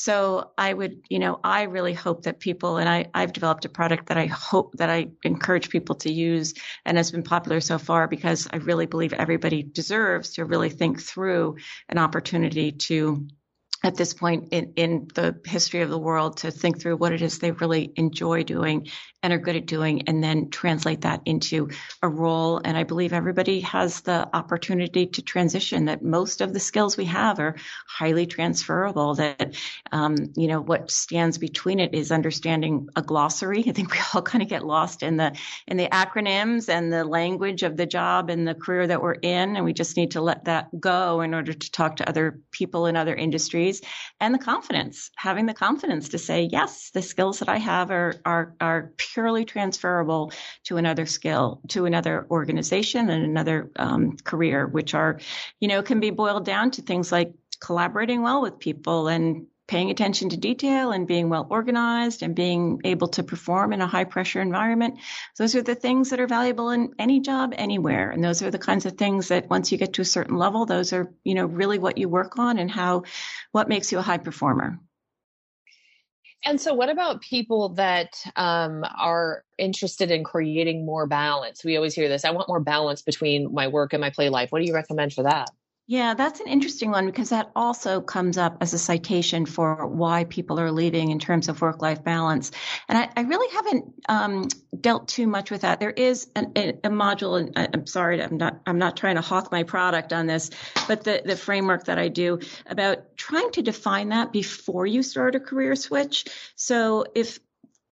So 0.00 0.52
I 0.56 0.72
would, 0.72 1.02
you 1.08 1.18
know, 1.18 1.40
I 1.42 1.62
really 1.62 1.92
hope 1.92 2.22
that 2.22 2.38
people, 2.38 2.76
and 2.76 2.88
I, 2.88 3.06
I've 3.12 3.32
developed 3.32 3.64
a 3.64 3.68
product 3.68 4.06
that 4.06 4.16
I 4.16 4.26
hope 4.26 4.76
that 4.76 4.88
I 4.88 5.08
encourage 5.24 5.70
people 5.70 5.96
to 5.96 6.12
use 6.12 6.54
and 6.84 6.96
has 6.96 7.10
been 7.10 7.24
popular 7.24 7.60
so 7.60 7.78
far 7.78 8.06
because 8.06 8.46
I 8.48 8.58
really 8.58 8.86
believe 8.86 9.12
everybody 9.12 9.64
deserves 9.64 10.34
to 10.34 10.44
really 10.44 10.70
think 10.70 11.02
through 11.02 11.56
an 11.88 11.98
opportunity 11.98 12.70
to 12.70 13.26
at 13.82 13.96
this 13.96 14.14
point 14.14 14.48
in, 14.52 14.74
in 14.76 15.08
the 15.16 15.40
history 15.44 15.82
of 15.82 15.90
the 15.90 15.98
world 15.98 16.38
to 16.38 16.52
think 16.52 16.80
through 16.80 16.96
what 16.96 17.12
it 17.12 17.20
is 17.20 17.40
they 17.40 17.50
really 17.50 17.92
enjoy 17.96 18.44
doing 18.44 18.86
and 19.28 19.34
are 19.34 19.44
good 19.44 19.56
at 19.56 19.66
doing 19.66 20.08
and 20.08 20.24
then 20.24 20.48
translate 20.48 21.02
that 21.02 21.20
into 21.26 21.68
a 22.02 22.08
role. 22.08 22.62
And 22.64 22.78
I 22.78 22.84
believe 22.84 23.12
everybody 23.12 23.60
has 23.60 24.00
the 24.00 24.26
opportunity 24.34 25.04
to 25.04 25.20
transition 25.20 25.84
that 25.84 26.02
most 26.02 26.40
of 26.40 26.54
the 26.54 26.60
skills 26.60 26.96
we 26.96 27.04
have 27.04 27.38
are 27.38 27.56
highly 27.86 28.24
transferable 28.24 29.16
that, 29.16 29.54
um, 29.92 30.16
you 30.34 30.48
know, 30.48 30.62
what 30.62 30.90
stands 30.90 31.36
between 31.36 31.78
it 31.78 31.92
is 31.92 32.10
understanding 32.10 32.88
a 32.96 33.02
glossary. 33.02 33.64
I 33.68 33.72
think 33.72 33.92
we 33.92 33.98
all 34.14 34.22
kind 34.32 34.40
of 34.40 34.48
get 34.48 34.64
lost 34.64 35.02
in 35.02 35.18
the, 35.18 35.36
in 35.66 35.76
the 35.76 35.88
acronyms 35.88 36.70
and 36.70 36.90
the 36.90 37.04
language 37.04 37.62
of 37.62 37.76
the 37.76 37.84
job 37.84 38.30
and 38.30 38.48
the 38.48 38.54
career 38.54 38.86
that 38.86 39.02
we're 39.02 39.12
in. 39.12 39.56
And 39.56 39.64
we 39.66 39.74
just 39.74 39.98
need 39.98 40.12
to 40.12 40.22
let 40.22 40.46
that 40.46 40.68
go 40.80 41.20
in 41.20 41.34
order 41.34 41.52
to 41.52 41.70
talk 41.70 41.96
to 41.96 42.08
other 42.08 42.40
people 42.50 42.86
in 42.86 42.96
other 42.96 43.14
industries 43.14 43.82
and 44.20 44.34
the 44.34 44.38
confidence, 44.38 45.10
having 45.16 45.44
the 45.44 45.52
confidence 45.52 46.08
to 46.10 46.18
say, 46.18 46.48
yes, 46.50 46.92
the 46.94 47.02
skills 47.02 47.40
that 47.40 47.50
I 47.50 47.58
have 47.58 47.90
are, 47.90 48.14
are, 48.24 48.54
are 48.58 48.92
purely 49.18 49.44
transferable 49.44 50.30
to 50.62 50.76
another 50.76 51.04
skill, 51.04 51.60
to 51.66 51.86
another 51.86 52.24
organization 52.30 53.10
and 53.10 53.24
another 53.24 53.68
um, 53.74 54.16
career, 54.16 54.64
which 54.64 54.94
are, 54.94 55.18
you 55.58 55.66
know, 55.66 55.82
can 55.82 55.98
be 55.98 56.10
boiled 56.10 56.44
down 56.44 56.70
to 56.70 56.82
things 56.82 57.10
like 57.10 57.32
collaborating 57.58 58.22
well 58.22 58.40
with 58.40 58.60
people 58.60 59.08
and 59.08 59.48
paying 59.66 59.90
attention 59.90 60.28
to 60.28 60.36
detail 60.36 60.92
and 60.92 61.08
being 61.08 61.28
well 61.28 61.48
organized 61.50 62.22
and 62.22 62.36
being 62.36 62.80
able 62.84 63.08
to 63.08 63.24
perform 63.24 63.72
in 63.72 63.80
a 63.80 63.88
high 63.88 64.04
pressure 64.04 64.40
environment. 64.40 65.00
Those 65.36 65.56
are 65.56 65.62
the 65.62 65.74
things 65.74 66.10
that 66.10 66.20
are 66.20 66.28
valuable 66.28 66.70
in 66.70 66.94
any 66.96 67.18
job 67.18 67.52
anywhere. 67.56 68.10
And 68.10 68.22
those 68.22 68.40
are 68.44 68.52
the 68.52 68.58
kinds 68.58 68.86
of 68.86 68.92
things 68.92 69.28
that 69.28 69.50
once 69.50 69.72
you 69.72 69.78
get 69.78 69.94
to 69.94 70.02
a 70.02 70.04
certain 70.04 70.36
level, 70.36 70.64
those 70.64 70.92
are, 70.92 71.12
you 71.24 71.34
know, 71.34 71.46
really 71.46 71.80
what 71.80 71.98
you 71.98 72.08
work 72.08 72.38
on 72.38 72.56
and 72.56 72.70
how, 72.70 73.02
what 73.50 73.68
makes 73.68 73.90
you 73.90 73.98
a 73.98 74.02
high 74.02 74.18
performer. 74.18 74.78
And 76.44 76.60
so, 76.60 76.72
what 76.72 76.88
about 76.88 77.20
people 77.20 77.70
that 77.70 78.22
um, 78.36 78.84
are 78.96 79.44
interested 79.58 80.10
in 80.10 80.24
creating 80.24 80.86
more 80.86 81.06
balance? 81.06 81.64
We 81.64 81.76
always 81.76 81.94
hear 81.94 82.08
this 82.08 82.24
I 82.24 82.30
want 82.30 82.48
more 82.48 82.60
balance 82.60 83.02
between 83.02 83.52
my 83.52 83.68
work 83.68 83.92
and 83.92 84.00
my 84.00 84.10
play 84.10 84.28
life. 84.28 84.52
What 84.52 84.60
do 84.60 84.66
you 84.66 84.74
recommend 84.74 85.12
for 85.12 85.24
that? 85.24 85.50
Yeah, 85.90 86.12
that's 86.12 86.40
an 86.40 86.48
interesting 86.48 86.90
one 86.90 87.06
because 87.06 87.30
that 87.30 87.50
also 87.56 88.02
comes 88.02 88.36
up 88.36 88.58
as 88.60 88.74
a 88.74 88.78
citation 88.78 89.46
for 89.46 89.86
why 89.86 90.24
people 90.24 90.60
are 90.60 90.70
leaving 90.70 91.10
in 91.10 91.18
terms 91.18 91.48
of 91.48 91.62
work 91.62 91.80
life 91.80 92.04
balance. 92.04 92.50
And 92.90 92.98
I, 92.98 93.08
I 93.16 93.22
really 93.22 93.50
haven't 93.54 93.94
um, 94.06 94.48
dealt 94.78 95.08
too 95.08 95.26
much 95.26 95.50
with 95.50 95.62
that. 95.62 95.80
There 95.80 95.90
is 95.90 96.28
an, 96.36 96.52
a, 96.56 96.68
a, 96.84 96.90
module, 96.90 97.38
and 97.38 97.70
I'm 97.72 97.86
sorry, 97.86 98.22
I'm 98.22 98.36
not, 98.36 98.60
I'm 98.66 98.76
not 98.76 98.98
trying 98.98 99.14
to 99.14 99.22
hawk 99.22 99.50
my 99.50 99.62
product 99.62 100.12
on 100.12 100.26
this, 100.26 100.50
but 100.88 101.04
the, 101.04 101.22
the 101.24 101.36
framework 101.36 101.86
that 101.86 101.98
I 101.98 102.08
do 102.08 102.40
about 102.66 103.16
trying 103.16 103.50
to 103.52 103.62
define 103.62 104.10
that 104.10 104.30
before 104.30 104.86
you 104.86 105.02
start 105.02 105.36
a 105.36 105.40
career 105.40 105.74
switch. 105.74 106.26
So 106.54 107.06
if 107.14 107.40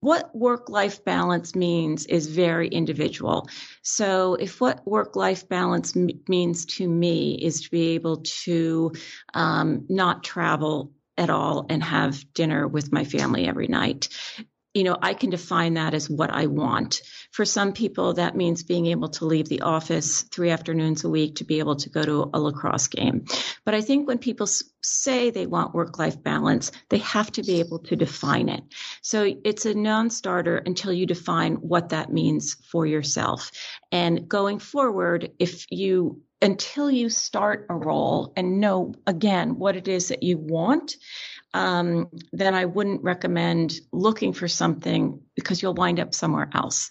what 0.01 0.35
work 0.35 0.69
life 0.69 1.05
balance 1.05 1.55
means 1.55 2.07
is 2.07 2.27
very 2.27 2.69
individual. 2.69 3.49
So, 3.83 4.35
if 4.35 4.61
what 4.61 4.87
work 4.87 5.17
life 5.17 5.49
balance 5.49 5.97
m- 5.97 6.09
means 6.29 6.65
to 6.77 6.89
me 6.89 7.35
is 7.35 7.63
to 7.63 7.71
be 7.71 7.89
able 7.91 8.23
to 8.45 8.93
um, 9.35 9.87
not 9.89 10.25
travel 10.25 10.93
at 11.19 11.29
all 11.29 11.67
and 11.69 11.83
have 11.83 12.25
dinner 12.33 12.67
with 12.67 12.93
my 12.93 13.05
family 13.05 13.47
every 13.47 13.69
night, 13.69 14.09
you 14.75 14.85
know, 14.85 14.97
I 15.01 15.15
can 15.15 15.31
define 15.31 15.75
that 15.75 15.95
as 15.95 16.09
what 16.09 16.31
I 16.31 16.47
want. 16.47 17.03
For 17.33 17.45
some 17.45 17.73
people, 17.73 18.15
that 18.15 18.37
means 18.37 18.63
being 18.63 18.87
able 18.87 19.09
to 19.11 19.25
leave 19.25 19.49
the 19.49 19.63
office 19.63 20.23
three 20.23 20.51
afternoons 20.51 21.05
a 21.05 21.09
week 21.09 21.37
to 21.37 21.45
be 21.45 21.59
able 21.59 21.77
to 21.77 21.91
go 21.91 22.03
to 22.03 22.31
a 22.33 22.41
lacrosse 22.41 22.87
game. 22.87 23.25
But 23.65 23.75
I 23.75 23.81
think 23.81 24.07
when 24.07 24.19
people 24.19 24.47
say 24.83 25.31
they 25.31 25.47
want 25.47 25.75
work 25.75 25.99
life 25.99 26.23
balance, 26.23 26.71
they 26.89 26.99
have 26.99 27.33
to 27.33 27.43
be 27.43 27.61
able 27.61 27.81
to 27.81 27.97
define 27.97 28.49
it. 28.49 28.63
So 29.03 29.35
it's 29.45 29.67
a 29.67 29.75
non 29.75 30.11
starter 30.11 30.57
until 30.57 30.93
you 30.93 31.07
define 31.07 31.55
what 31.57 31.89
that 31.89 32.13
means 32.13 32.55
for 32.71 32.87
yourself. 32.87 33.51
And 33.91 34.29
going 34.29 34.61
forward, 34.61 35.33
if 35.39 35.67
you 35.71 36.23
until 36.43 36.91
you 36.91 37.09
start 37.11 37.67
a 37.69 37.75
role 37.75 38.33
and 38.37 38.61
know 38.61 38.95
again 39.07 39.59
what 39.59 39.77
it 39.77 39.89
is 39.89 40.09
that 40.09 40.23
you 40.23 40.39
want, 40.39 40.95
um, 41.55 42.09
then 42.33 42.55
I 42.55 42.65
wouldn't 42.65 43.03
recommend 43.03 43.75
looking 43.93 44.33
for 44.33 44.49
something 44.49 45.21
because 45.35 45.63
you'll 45.63 45.75
wind 45.75 46.01
up 46.01 46.15
somewhere 46.15 46.49
else. 46.55 46.91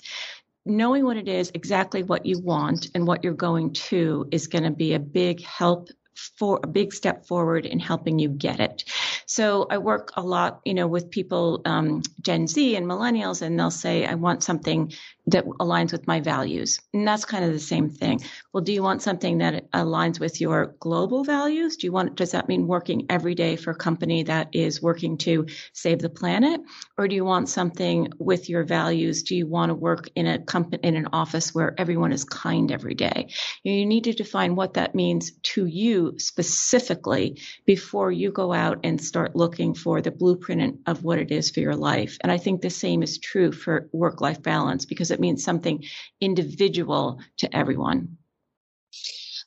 Knowing 0.65 1.05
what 1.05 1.17
it 1.17 1.27
is, 1.27 1.51
exactly 1.53 2.03
what 2.03 2.25
you 2.25 2.39
want 2.39 2.87
and 2.93 3.07
what 3.07 3.23
you're 3.23 3.33
going 3.33 3.73
to 3.73 4.27
is 4.31 4.47
going 4.47 4.65
to 4.65 4.71
be 4.71 4.93
a 4.93 4.99
big 4.99 5.41
help 5.41 5.89
for 6.37 6.59
a 6.61 6.67
big 6.67 6.93
step 6.93 7.25
forward 7.25 7.65
in 7.65 7.79
helping 7.79 8.19
you 8.19 8.29
get 8.29 8.59
it. 8.59 8.83
So 9.25 9.67
I 9.69 9.77
work 9.77 10.11
a 10.15 10.21
lot, 10.21 10.59
you 10.65 10.73
know, 10.73 10.87
with 10.87 11.11
people, 11.11 11.61
um, 11.65 12.01
Gen 12.21 12.47
Z 12.47 12.75
and 12.75 12.85
millennials, 12.85 13.41
and 13.41 13.57
they'll 13.57 13.71
say, 13.71 14.05
I 14.05 14.15
want 14.15 14.43
something 14.43 14.91
that 15.31 15.45
aligns 15.45 15.91
with 15.91 16.07
my 16.07 16.19
values. 16.19 16.79
And 16.93 17.07
that's 17.07 17.25
kind 17.25 17.45
of 17.45 17.51
the 17.51 17.59
same 17.59 17.89
thing. 17.89 18.21
Well, 18.53 18.63
do 18.63 18.73
you 18.73 18.83
want 18.83 19.01
something 19.01 19.39
that 19.39 19.71
aligns 19.71 20.19
with 20.19 20.41
your 20.41 20.75
global 20.79 21.23
values? 21.23 21.77
Do 21.77 21.87
you 21.87 21.91
want, 21.91 22.15
does 22.15 22.31
that 22.31 22.47
mean 22.47 22.67
working 22.67 23.05
every 23.09 23.35
day 23.35 23.55
for 23.55 23.71
a 23.71 23.75
company 23.75 24.23
that 24.23 24.49
is 24.53 24.81
working 24.81 25.17
to 25.19 25.47
save 25.73 25.99
the 25.99 26.09
planet? 26.09 26.61
Or 26.97 27.07
do 27.07 27.15
you 27.15 27.25
want 27.25 27.49
something 27.49 28.09
with 28.19 28.49
your 28.49 28.63
values? 28.63 29.23
Do 29.23 29.35
you 29.35 29.47
want 29.47 29.69
to 29.69 29.75
work 29.75 30.09
in 30.15 30.27
a 30.27 30.39
company, 30.39 30.81
in 30.83 30.95
an 30.95 31.09
office 31.13 31.53
where 31.53 31.73
everyone 31.77 32.11
is 32.11 32.23
kind 32.23 32.71
every 32.71 32.95
day? 32.95 33.33
You 33.63 33.85
need 33.85 34.05
to 34.05 34.13
define 34.13 34.55
what 34.55 34.73
that 34.75 34.95
means 34.95 35.31
to 35.53 35.65
you 35.65 36.15
specifically 36.17 37.41
before 37.65 38.11
you 38.11 38.31
go 38.31 38.53
out 38.53 38.79
and 38.83 39.01
start 39.01 39.35
looking 39.35 39.73
for 39.73 40.01
the 40.01 40.11
blueprint 40.11 40.79
of 40.85 41.03
what 41.03 41.19
it 41.19 41.31
is 41.31 41.51
for 41.51 41.59
your 41.59 41.75
life. 41.75 42.17
And 42.21 42.31
I 42.31 42.37
think 42.37 42.61
the 42.61 42.69
same 42.69 43.03
is 43.03 43.17
true 43.17 43.51
for 43.51 43.89
work 43.91 44.21
life 44.21 44.41
balance 44.41 44.85
because 44.85 45.11
it 45.11 45.18
means 45.19 45.43
something 45.43 45.83
individual 46.21 47.19
to 47.37 47.55
everyone. 47.55 48.17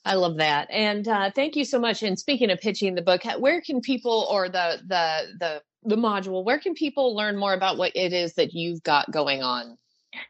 I 0.05 0.15
love 0.15 0.39
that, 0.39 0.69
and 0.71 1.07
uh, 1.07 1.31
thank 1.31 1.55
you 1.55 1.65
so 1.65 1.79
much. 1.79 2.03
And 2.03 2.19
speaking 2.19 2.51
of 2.51 2.61
pitching 2.61 2.95
the 2.95 3.03
book, 3.03 3.23
where 3.39 3.61
can 3.61 3.81
people 3.81 4.27
or 4.29 4.49
the 4.49 4.81
the 4.87 5.37
the 5.39 5.63
the 5.85 5.97
module, 5.97 6.45
where 6.45 6.59
can 6.59 6.75
people 6.75 7.15
learn 7.15 7.37
more 7.37 7.55
about 7.55 7.77
what 7.77 7.93
it 7.95 8.13
is 8.13 8.35
that 8.35 8.53
you've 8.53 8.83
got 8.83 9.11
going 9.11 9.43
on? 9.43 9.79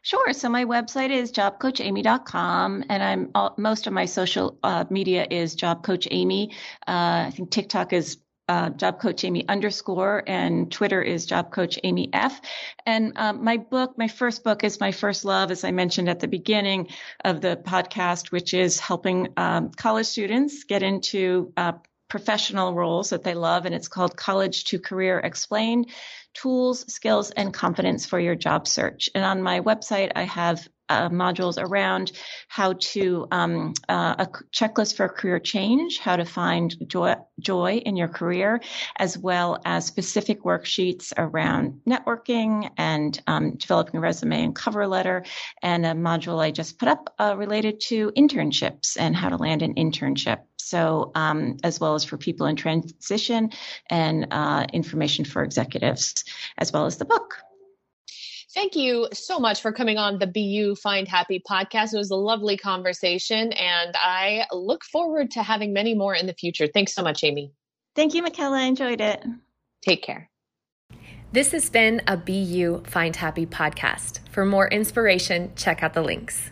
Sure. 0.01 0.31
So 0.31 0.47
my 0.47 0.63
website 0.63 1.09
is 1.09 1.31
jobcoachamy.com, 1.31 2.85
and 2.89 3.03
I'm 3.03 3.29
all, 3.35 3.53
most 3.57 3.85
of 3.85 3.93
my 3.93 4.05
social 4.05 4.57
uh, 4.63 4.85
media 4.89 5.27
is 5.29 5.55
Job 5.55 5.83
Coach 5.83 6.07
Amy. 6.09 6.51
Uh, 6.87 7.27
I 7.27 7.31
think 7.35 7.51
TikTok 7.51 7.91
is 7.91 8.17
uh, 8.47 8.69
Job 8.69 8.99
Coach 8.99 9.23
Amy 9.23 9.47
underscore, 9.47 10.23
and 10.27 10.71
Twitter 10.71 11.01
is 11.01 11.25
Job 11.25 11.51
Coach 11.51 11.79
Amy 11.83 12.09
F. 12.11 12.41
And 12.85 13.13
um, 13.17 13.43
my 13.43 13.57
book, 13.57 13.97
my 13.97 14.07
first 14.07 14.43
book, 14.43 14.63
is 14.63 14.79
my 14.79 14.91
first 14.91 15.25
love, 15.25 15.51
as 15.51 15.63
I 15.63 15.71
mentioned 15.71 16.09
at 16.09 16.19
the 16.19 16.27
beginning 16.27 16.89
of 17.23 17.41
the 17.41 17.55
podcast, 17.55 18.31
which 18.31 18.53
is 18.53 18.79
helping 18.79 19.29
um, 19.37 19.71
college 19.71 20.07
students 20.07 20.65
get 20.65 20.83
into 20.83 21.53
uh, 21.55 21.73
professional 22.09 22.73
roles 22.73 23.09
that 23.09 23.23
they 23.23 23.33
love, 23.33 23.65
and 23.65 23.73
it's 23.73 23.87
called 23.87 24.15
College 24.15 24.65
to 24.65 24.79
Career 24.79 25.19
Explained 25.19 25.89
Tools, 26.33 26.91
Skills, 26.93 27.31
and 27.31 27.53
Confidence 27.53 28.05
for 28.05 28.19
Your 28.19 28.35
Job 28.35 28.67
Search. 28.67 29.09
And 29.15 29.23
on 29.23 29.41
my 29.41 29.61
website, 29.61 30.11
I 30.15 30.23
have 30.23 30.67
uh, 30.93 31.09
modules 31.09 31.57
around 31.57 32.11
how 32.47 32.73
to 32.73 33.27
um, 33.31 33.73
uh, 33.89 34.15
a 34.19 34.27
checklist 34.51 34.95
for 34.95 35.09
career 35.09 35.39
change, 35.39 35.99
how 35.99 36.15
to 36.15 36.25
find 36.25 36.75
joy, 36.87 37.15
joy 37.39 37.77
in 37.77 37.95
your 37.95 38.07
career, 38.07 38.61
as 38.97 39.17
well 39.17 39.59
as 39.65 39.85
specific 39.85 40.43
worksheets 40.43 41.11
around 41.17 41.81
networking 41.87 42.69
and 42.77 43.21
um, 43.27 43.55
developing 43.55 43.97
a 43.97 44.01
resume 44.01 44.43
and 44.43 44.55
cover 44.55 44.87
letter, 44.87 45.23
and 45.61 45.85
a 45.85 45.93
module 45.93 46.39
I 46.39 46.51
just 46.51 46.77
put 46.77 46.87
up 46.87 47.13
uh, 47.19 47.35
related 47.37 47.79
to 47.89 48.11
internships 48.11 48.97
and 48.99 49.15
how 49.15 49.29
to 49.29 49.37
land 49.37 49.61
an 49.61 49.75
internship. 49.75 50.41
So, 50.57 51.11
um, 51.13 51.57
as 51.63 51.79
well 51.79 51.95
as 51.95 52.05
for 52.05 52.17
people 52.17 52.47
in 52.47 52.55
transition 52.55 53.51
and 53.89 54.27
uh, 54.31 54.65
information 54.71 55.25
for 55.25 55.43
executives, 55.43 56.23
as 56.57 56.71
well 56.71 56.85
as 56.85 56.97
the 56.97 57.05
book. 57.05 57.35
Thank 58.53 58.75
you 58.75 59.07
so 59.13 59.39
much 59.39 59.61
for 59.61 59.71
coming 59.71 59.97
on 59.97 60.19
the 60.19 60.27
Be 60.27 60.41
You 60.41 60.75
Find 60.75 61.07
Happy 61.07 61.41
podcast. 61.49 61.93
It 61.93 61.97
was 61.97 62.11
a 62.11 62.15
lovely 62.15 62.55
conversation, 62.55 63.51
and 63.53 63.95
I 63.95 64.45
look 64.51 64.83
forward 64.83 65.31
to 65.31 65.41
having 65.41 65.73
many 65.73 65.95
more 65.95 66.13
in 66.13 66.27
the 66.27 66.33
future. 66.33 66.67
Thanks 66.67 66.93
so 66.93 67.01
much, 67.01 67.23
Amy. 67.23 67.51
Thank 67.95 68.13
you, 68.13 68.21
Michaela. 68.21 68.59
I 68.59 68.63
enjoyed 68.63 69.01
it. 69.01 69.23
Take 69.81 70.03
care. 70.03 70.29
This 71.31 71.51
has 71.51 71.71
been 71.71 72.03
a 72.07 72.15
Be 72.15 72.33
You 72.33 72.83
Find 72.85 73.15
Happy 73.15 73.47
podcast. 73.47 74.19
For 74.29 74.45
more 74.45 74.67
inspiration, 74.67 75.51
check 75.55 75.81
out 75.81 75.95
the 75.95 76.03
links. 76.03 76.51